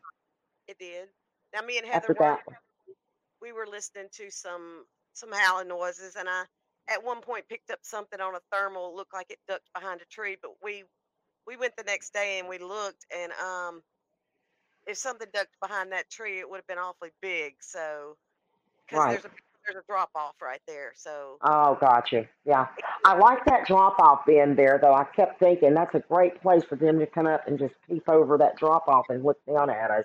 It 0.69 0.79
did. 0.79 1.09
Now 1.55 1.63
me 1.63 1.79
and 1.79 1.87
Heather 1.87 2.09
were, 2.09 2.17
that. 2.19 2.41
we 3.41 3.53
were 3.53 3.67
listening 3.67 4.09
to 4.13 4.31
some 4.31 4.85
some 5.15 5.31
howling 5.33 5.69
noises, 5.69 6.17
and 6.17 6.29
I 6.29 6.43
at 6.89 7.03
one 7.03 7.23
point 7.23 7.49
picked 7.49 7.71
up 7.71 7.79
something 7.81 8.21
on 8.21 8.35
a 8.35 8.41
thermal. 8.53 8.95
Looked 8.95 9.15
like 9.15 9.31
it 9.31 9.39
ducked 9.49 9.73
behind 9.75 10.03
a 10.03 10.05
tree, 10.15 10.37
but 10.43 10.51
we 10.63 10.85
we 11.47 11.57
went 11.57 11.75
the 11.79 11.85
next 11.85 12.13
day 12.13 12.39
and 12.39 12.51
we 12.51 12.59
looked, 12.59 13.07
and 13.17 13.33
um, 13.33 13.83
if 14.87 14.97
something 14.97 15.29
ducked 15.33 15.59
behind 15.61 15.93
that 15.93 16.09
tree, 16.11 16.39
it 16.39 16.49
would 16.49 16.57
have 16.59 16.67
been 16.67 16.79
awfully 16.79 17.11
big. 17.21 17.55
So 17.61 18.17
because 18.87 18.99
Right. 19.05 19.11
there's 19.23 19.25
a 19.25 19.31
there's 19.67 19.83
a 19.83 19.87
drop 19.89 20.11
off 20.15 20.37
right 20.41 20.61
there. 20.69 20.93
So 20.95 21.39
Oh, 21.43 21.77
gotcha. 21.81 22.29
Yeah. 22.45 22.69
I 23.05 23.17
like 23.19 23.45
that 23.47 23.67
drop 23.67 23.99
off 23.99 24.25
being 24.25 24.55
there, 24.55 24.79
though. 24.81 24.95
I 24.95 25.03
kept 25.03 25.41
thinking 25.41 25.75
that's 25.75 25.95
a 25.97 25.99
great 26.01 26.41
place 26.41 26.63
for 26.63 26.77
them 26.77 27.01
to 27.01 27.07
come 27.07 27.27
up 27.27 27.49
and 27.49 27.59
just 27.59 27.75
peep 27.89 28.09
over 28.09 28.39
that 28.39 28.57
drop 28.57 28.87
off 28.87 29.07
and 29.09 29.25
look 29.25 29.45
down 29.45 29.69
at 29.71 29.91
us. 29.91 30.05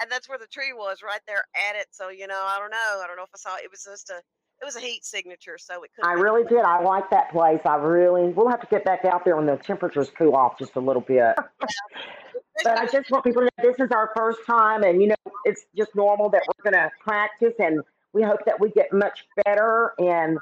and 0.00 0.10
that's 0.10 0.28
where 0.28 0.38
the 0.38 0.46
tree 0.46 0.72
was, 0.72 1.02
right 1.02 1.20
there 1.26 1.44
at 1.68 1.74
it. 1.76 1.86
So 1.90 2.08
you 2.08 2.28
know, 2.28 2.40
I 2.46 2.58
don't 2.60 2.70
know. 2.70 3.00
I 3.02 3.06
don't 3.08 3.16
know 3.16 3.24
if 3.24 3.30
I 3.34 3.38
saw 3.38 3.56
it 3.56 3.68
was 3.70 3.82
just 3.84 4.10
a 4.10 4.22
it 4.62 4.64
was 4.64 4.76
a 4.76 4.80
heat 4.80 5.04
signature, 5.04 5.58
so 5.58 5.82
it 5.82 5.90
could. 5.96 6.06
I 6.06 6.12
really 6.12 6.44
did. 6.44 6.60
I 6.60 6.80
like 6.80 7.10
that 7.10 7.32
place. 7.32 7.60
I 7.64 7.74
really, 7.74 8.32
we'll 8.32 8.48
have 8.48 8.60
to 8.60 8.68
get 8.68 8.84
back 8.84 9.04
out 9.04 9.24
there 9.24 9.36
when 9.36 9.46
the 9.46 9.56
temperatures 9.56 10.12
cool 10.16 10.36
off 10.36 10.56
just 10.58 10.76
a 10.76 10.80
little 10.80 11.02
bit. 11.02 11.34
But 12.62 12.78
I 12.78 12.86
just 12.86 13.10
want 13.10 13.24
people 13.24 13.42
to 13.42 13.50
know 13.58 13.70
this 13.70 13.80
is 13.80 13.90
our 13.90 14.10
first 14.16 14.38
time, 14.46 14.84
and 14.84 15.02
you 15.02 15.08
know, 15.08 15.32
it's 15.44 15.66
just 15.76 15.94
normal 15.94 16.28
that 16.30 16.42
we're 16.46 16.70
going 16.70 16.80
to 16.80 16.90
practice, 17.00 17.54
and 17.58 17.80
we 18.12 18.22
hope 18.22 18.44
that 18.46 18.60
we 18.60 18.70
get 18.70 18.92
much 18.92 19.26
better. 19.44 19.92
And 19.98 20.38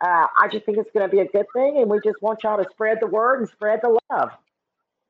uh, 0.00 0.26
I 0.38 0.48
just 0.50 0.64
think 0.64 0.78
it's 0.78 0.90
going 0.92 1.08
to 1.08 1.14
be 1.14 1.20
a 1.20 1.26
good 1.26 1.46
thing, 1.54 1.78
and 1.78 1.90
we 1.90 2.00
just 2.02 2.22
want 2.22 2.42
y'all 2.42 2.62
to 2.62 2.68
spread 2.70 2.98
the 3.00 3.06
word 3.06 3.40
and 3.40 3.48
spread 3.48 3.80
the 3.82 3.98
love. 4.10 4.30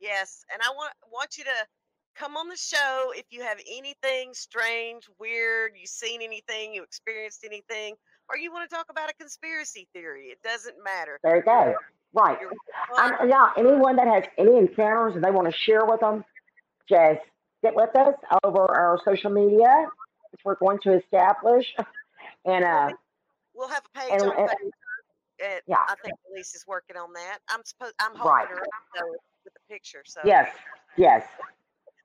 Yes, 0.01 0.45
and 0.53 0.61
I 0.63 0.75
want 0.75 0.93
want 1.13 1.39
you 1.39 1.45
to 1.45 1.67
come 2.17 2.37
on 2.37 2.49
the 2.49 2.57
show 2.57 3.13
if 3.15 3.25
you 3.31 3.43
have 3.43 3.59
anything 3.71 4.31
strange, 4.33 5.09
weird, 5.19 5.73
you 5.79 5.87
seen 5.87 6.21
anything, 6.23 6.75
you 6.75 6.83
experienced 6.83 7.45
anything, 7.45 7.95
or 8.29 8.37
you 8.37 8.53
want 8.53 8.69
to 8.69 8.75
talk 8.75 8.87
about 8.91 9.09
a 9.09 9.15
conspiracy 9.15 9.87
theory. 9.93 10.27
It 10.27 10.39
doesn't 10.43 10.77
matter. 10.83 11.19
There 11.23 11.37
you 11.37 11.43
go. 11.43 11.75
Right. 12.13 12.39
Um, 12.99 13.29
yeah, 13.29 13.51
anyone 13.57 13.97
that 13.97 14.09
has 14.09 14.25
any 14.37 14.57
encounters 14.57 15.15
and 15.15 15.23
they 15.23 15.31
want 15.31 15.47
to 15.47 15.57
share 15.57 15.87
with 15.87 16.01
them, 16.01 16.25
just 16.89 17.21
get 17.63 17.75
with 17.75 17.95
us 17.97 18.15
over 18.45 18.61
our 18.75 18.99
social 19.05 19.31
media, 19.31 19.87
which 20.33 20.41
we're 20.45 20.57
going 20.57 20.79
to 20.85 20.95
establish. 20.99 21.67
And 22.47 22.65
uh, 22.65 22.91
we'll 23.55 23.69
have 23.69 23.83
a 23.95 23.99
page 23.99 24.13
And- 24.13 24.31
on 24.33 24.49
and- 24.49 24.73
Yeah. 25.67 25.77
I 25.89 25.95
think 26.03 26.15
Elise 26.31 26.55
is 26.55 26.65
working 26.67 26.97
on 26.97 27.13
that. 27.13 27.39
I'm 27.51 27.61
supposed 27.65 27.95
I'm 27.99 28.13
Right. 28.15 28.47
holding 28.47 28.57
her 28.57 28.63
up 28.63 28.85
though 28.99 29.11
with 29.45 29.53
the 29.55 29.61
picture. 29.69 30.03
So 30.07 30.21
yes, 30.25 30.49
yes, 30.97 31.27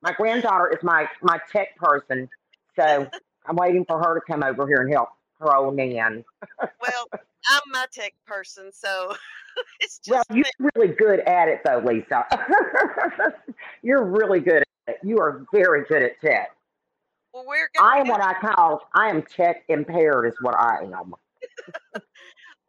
my 0.02 0.12
granddaughter 0.14 0.70
is 0.76 0.84
my 0.84 1.08
my 1.22 1.40
tech 1.52 1.76
person, 1.78 2.30
so 2.78 3.08
I'm 3.46 3.56
waiting 3.56 3.86
for 3.86 3.98
her 4.00 4.16
to 4.16 4.22
come 4.30 4.44
over 4.44 4.68
here 4.68 4.82
and 4.82 4.92
help 4.92 5.10
her 5.40 5.56
old 5.56 5.76
man. 5.76 6.26
well, 6.60 7.08
I'm 7.50 7.62
my 7.72 7.86
tech 7.92 8.14
person, 8.26 8.72
so 8.74 9.16
it's 9.80 10.00
just. 10.00 10.30
Well, 10.30 10.38
you're 10.38 10.72
really 10.76 10.94
good 10.94 11.22
at 11.22 11.48
it, 11.48 11.62
though, 11.66 11.82
Lisa. 11.86 12.26
you're 13.84 14.04
really 14.04 14.40
good 14.40 14.58
at 14.58 14.68
it. 14.88 14.98
You 15.04 15.20
are 15.20 15.46
very 15.54 15.84
good 15.86 16.04
at 16.04 16.20
tech. 16.22 16.50
well 17.34 17.46
we're 17.48 17.70
gonna 17.76 17.90
I 17.90 17.98
am 17.98 18.08
what 18.08 18.22
I 18.22 18.34
call 18.34 18.88
I 18.94 19.10
am 19.10 19.24
tech 19.24 19.64
impaired, 19.68 20.28
is 20.28 20.36
what 20.42 20.56
I 20.56 20.84
am. 20.84 21.14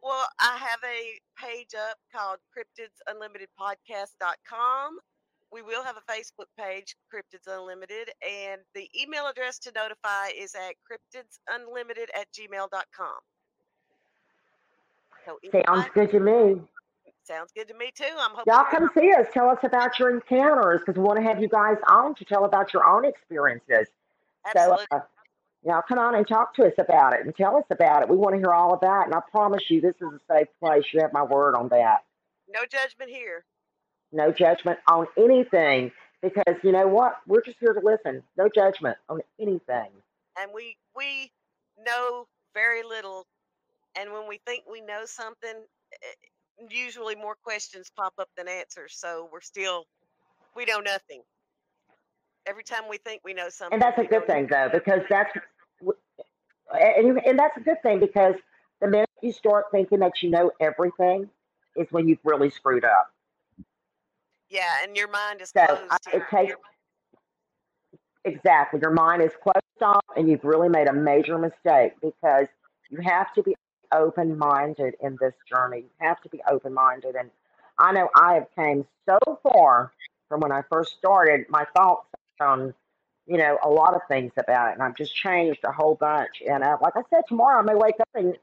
Well, 0.07 0.23
I 0.39 0.55
have 0.55 0.79
a 0.85 1.19
page 1.37 1.75
up 1.75 1.97
called 2.15 2.39
cryptidsunlimitedpodcast.com. 2.55 4.99
We 5.51 5.61
will 5.61 5.83
have 5.83 5.97
a 5.97 6.01
Facebook 6.09 6.47
page, 6.57 6.95
Cryptids 7.13 7.47
Unlimited, 7.47 8.11
and 8.21 8.61
the 8.73 8.89
email 8.97 9.27
address 9.27 9.59
to 9.59 9.69
notify 9.75 10.29
is 10.29 10.55
at 10.55 10.75
cryptidsunlimited 10.89 12.07
at 12.15 12.31
gmail.com. 12.31 13.19
So 15.27 15.37
Sounds 15.51 15.65
anybody- 15.67 15.89
good 15.93 16.11
to 16.11 16.19
me. 16.19 16.61
Sounds 17.23 17.51
good 17.51 17.67
to 17.67 17.73
me 17.73 17.91
too. 17.93 18.05
I'm 18.17 18.31
hoping. 18.31 18.53
Y'all 18.53 18.63
come 18.71 18.89
see 18.97 19.11
us. 19.11 19.27
Tell 19.33 19.49
us 19.49 19.59
about 19.63 19.99
your 19.99 20.09
encounters 20.11 20.79
because 20.79 20.95
we 20.97 21.03
want 21.03 21.17
to 21.17 21.23
have 21.23 21.41
you 21.41 21.49
guys 21.49 21.75
on 21.89 22.15
to 22.15 22.23
tell 22.25 22.45
about 22.45 22.73
your 22.73 22.87
own 22.87 23.03
experiences. 23.03 23.87
Absolutely. 24.45 24.85
So, 24.89 24.97
uh, 24.97 25.01
y'all 25.63 25.81
come 25.81 25.99
on 25.99 26.15
and 26.15 26.25
talk 26.25 26.55
to 26.55 26.65
us 26.65 26.73
about 26.77 27.11
it 27.13 27.25
and 27.25 27.35
tell 27.35 27.57
us 27.57 27.65
about 27.69 28.01
it. 28.01 28.07
We 28.07 28.15
want 28.15 28.35
to 28.35 28.37
hear 28.37 28.53
all 28.53 28.73
about 28.73 29.01
it. 29.01 29.05
And 29.07 29.15
I 29.15 29.19
promise 29.29 29.69
you, 29.69 29.81
this 29.81 29.95
is 29.97 30.07
a 30.07 30.19
safe 30.33 30.47
place. 30.61 30.85
You 30.93 31.01
have 31.01 31.11
my 31.11 31.23
word 31.23 31.55
on 31.55 31.67
that. 31.69 32.05
no 32.47 32.61
judgment 32.63 33.11
here. 33.11 33.43
No 34.13 34.31
judgment 34.31 34.79
on 34.87 35.07
anything 35.17 35.91
because 36.21 36.55
you 36.63 36.71
know 36.71 36.87
what? 36.87 37.17
We're 37.27 37.41
just 37.41 37.57
here 37.59 37.73
to 37.73 37.81
listen. 37.81 38.23
No 38.37 38.47
judgment 38.47 38.97
on 39.09 39.19
anything. 39.37 39.89
and 40.39 40.51
we 40.53 40.77
we 40.95 41.29
know 41.85 42.27
very 42.53 42.83
little 42.83 43.27
and 43.99 44.11
when 44.11 44.27
we 44.27 44.39
think 44.45 44.63
we 44.71 44.81
know 44.81 45.01
something 45.05 45.53
eh, 45.93 46.67
usually 46.69 47.15
more 47.15 47.35
questions 47.43 47.91
pop 47.95 48.13
up 48.19 48.29
than 48.37 48.47
answers 48.47 48.93
so 48.97 49.29
we're 49.31 49.41
still 49.41 49.85
we 50.55 50.65
know 50.65 50.79
nothing 50.79 51.21
every 52.47 52.63
time 52.63 52.83
we 52.89 52.97
think 52.97 53.21
we 53.23 53.33
know 53.33 53.49
something 53.49 53.73
And 53.73 53.81
that's 53.81 53.97
a 53.99 54.03
good 54.03 54.21
know 54.21 54.33
thing, 54.33 54.47
though, 54.49 54.69
because 54.71 55.01
that's 55.09 55.31
and, 56.73 57.19
and 57.25 57.39
that's 57.39 57.57
a 57.57 57.61
good 57.61 57.81
thing 57.83 57.99
because 57.99 58.35
the 58.81 58.87
minute 58.87 59.09
you 59.21 59.31
start 59.31 59.65
thinking 59.71 59.99
that 59.99 60.13
you 60.21 60.29
know 60.29 60.51
everything 60.59 61.29
is 61.75 61.87
when 61.91 62.07
you've 62.07 62.19
really 62.23 62.49
screwed 62.49 62.83
up. 62.85 63.11
yeah 64.49 64.83
and 64.83 64.95
your 64.97 65.07
mind 65.09 65.41
is 65.41 65.51
So 65.55 65.65
closed 65.65 65.81
I, 65.91 65.97
it 66.13 66.23
takes 66.31 66.53
exactly 68.25 68.79
your 68.81 68.91
mind 68.91 69.21
is 69.21 69.31
closed 69.41 69.81
off, 69.81 70.03
and 70.15 70.29
you've 70.29 70.43
really 70.43 70.69
made 70.69 70.87
a 70.87 70.93
major 70.93 71.37
mistake 71.37 71.93
because 72.01 72.47
you 72.89 72.99
have 73.01 73.33
to 73.33 73.43
be 73.43 73.55
open 73.93 74.37
minded 74.37 74.95
in 75.01 75.17
this 75.19 75.33
journey. 75.47 75.79
You 75.79 75.89
have 75.99 76.21
to 76.21 76.29
be 76.29 76.41
open 76.49 76.73
minded, 76.73 77.15
and 77.15 77.29
I 77.77 77.91
know 77.91 78.09
I 78.15 78.35
have 78.35 78.47
came 78.55 78.85
so 79.07 79.39
far 79.43 79.91
from 80.29 80.41
when 80.41 80.51
I 80.51 80.61
first 80.69 80.97
started. 80.97 81.45
My 81.49 81.65
thoughts 81.75 82.07
on 82.39 82.73
you 83.25 83.37
know 83.37 83.57
a 83.63 83.69
lot 83.69 83.95
of 83.95 84.01
things 84.07 84.31
about 84.37 84.69
it, 84.69 84.73
and 84.73 84.83
I've 84.83 84.95
just 84.95 85.15
changed 85.15 85.59
a 85.63 85.71
whole 85.71 85.95
bunch. 85.95 86.41
And 86.47 86.63
uh, 86.63 86.77
like 86.81 86.95
I 86.95 87.01
said, 87.09 87.21
tomorrow 87.27 87.59
I 87.59 87.63
may 87.63 87.75
wake 87.75 87.99
up 87.99 88.09
and 88.15 88.37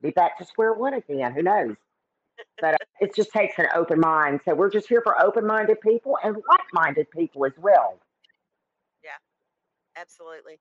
be 0.00 0.10
back 0.10 0.38
to 0.38 0.44
square 0.44 0.72
one 0.74 0.94
again. 0.94 1.32
Who 1.32 1.42
knows? 1.42 1.76
But 2.60 2.74
uh, 2.74 2.78
it 3.00 3.14
just 3.14 3.30
takes 3.30 3.58
an 3.58 3.66
open 3.74 4.00
mind. 4.00 4.40
So 4.44 4.54
we're 4.54 4.70
just 4.70 4.88
here 4.88 5.02
for 5.02 5.20
open 5.20 5.46
minded 5.46 5.80
people 5.80 6.18
and 6.22 6.34
like 6.34 6.66
minded 6.72 7.10
people 7.10 7.44
as 7.44 7.52
well. 7.58 7.98
Yeah, 9.04 9.10
absolutely 9.96 10.58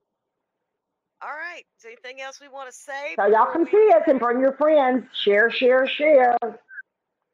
all 1.23 1.29
right 1.29 1.63
is 1.77 1.83
there 1.83 1.91
anything 1.91 2.21
else 2.21 2.39
we 2.41 2.47
want 2.47 2.69
to 2.69 2.75
say 2.75 3.15
So 3.17 3.25
y'all 3.27 3.51
come 3.51 3.63
we- 3.65 3.71
see 3.71 3.91
us 3.95 4.03
and 4.07 4.19
bring 4.19 4.39
your 4.39 4.53
friends. 4.53 5.05
Share, 5.13 5.49
share, 5.51 5.87
share. 5.87 6.35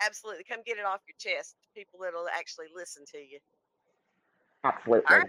absolutely 0.05 0.43
come 0.43 0.59
get 0.65 0.77
it 0.77 0.85
off 0.85 1.01
your 1.07 1.15
chest 1.17 1.55
people 1.75 1.99
that'll 2.01 2.27
actually 2.37 2.67
listen 2.75 3.03
to 3.11 3.17
you 3.17 3.39
Absolutely. 4.63 5.05
all 5.09 5.17
right 5.17 5.27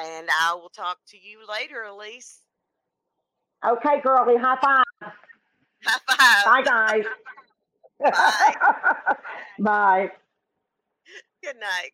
and 0.00 0.28
i 0.42 0.54
will 0.54 0.68
talk 0.70 0.98
to 1.08 1.16
you 1.18 1.38
later 1.48 1.82
elise 1.84 2.40
Okay, 3.66 3.98
girlie, 4.02 4.36
high 4.36 4.58
five. 4.60 4.84
high 5.86 6.42
five 6.44 6.64
Bye, 6.66 6.70
guys. 6.70 7.04
Bye. 8.12 9.14
Bye. 9.58 10.12
good 11.42 11.56
night 11.58 11.92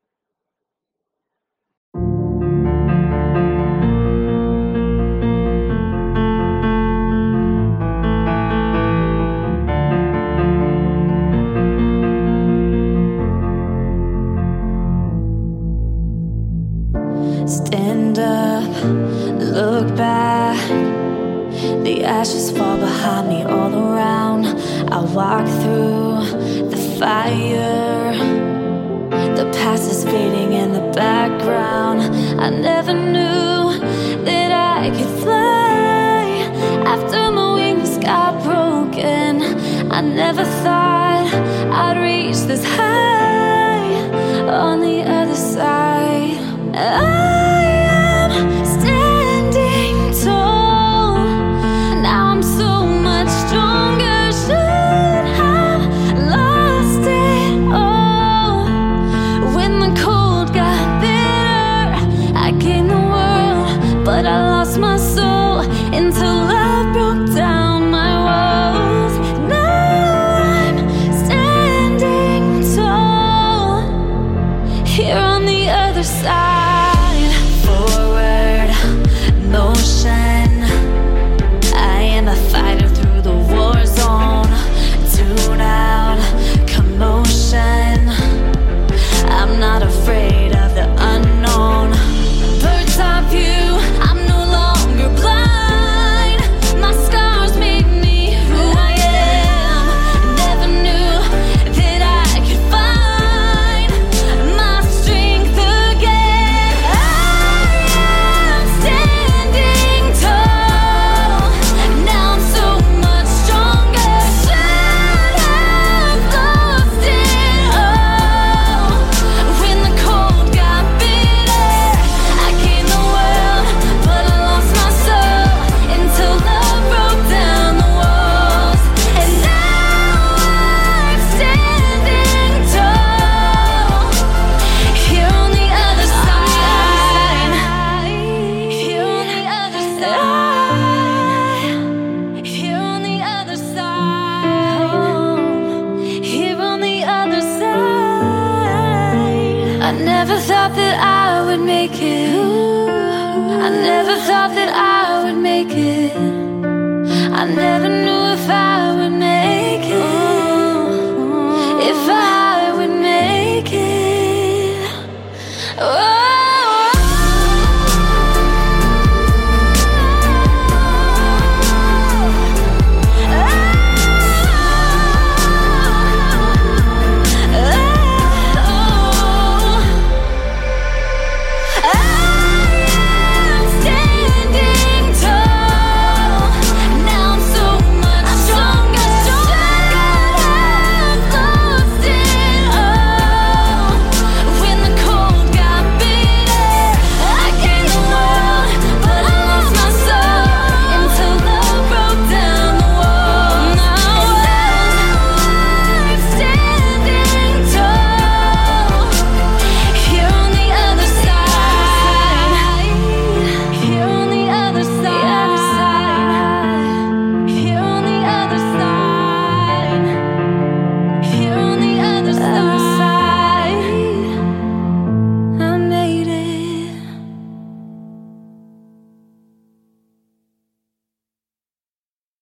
Ashes 22.05 22.51
fall 22.51 22.77
behind 22.79 23.29
me 23.29 23.43
all 23.43 23.75
around. 23.75 24.47
I 24.93 25.01
walk 25.01 25.47
through 25.61 26.69
the 26.71 26.77
fire. 26.99 28.13
The 29.37 29.51
past 29.53 29.91
is 29.91 30.05
fading 30.05 30.53
in 30.53 30.73
the 30.73 30.93
background. 30.95 32.03
I 32.41 32.51
never 32.51 32.93
knew 32.95 33.20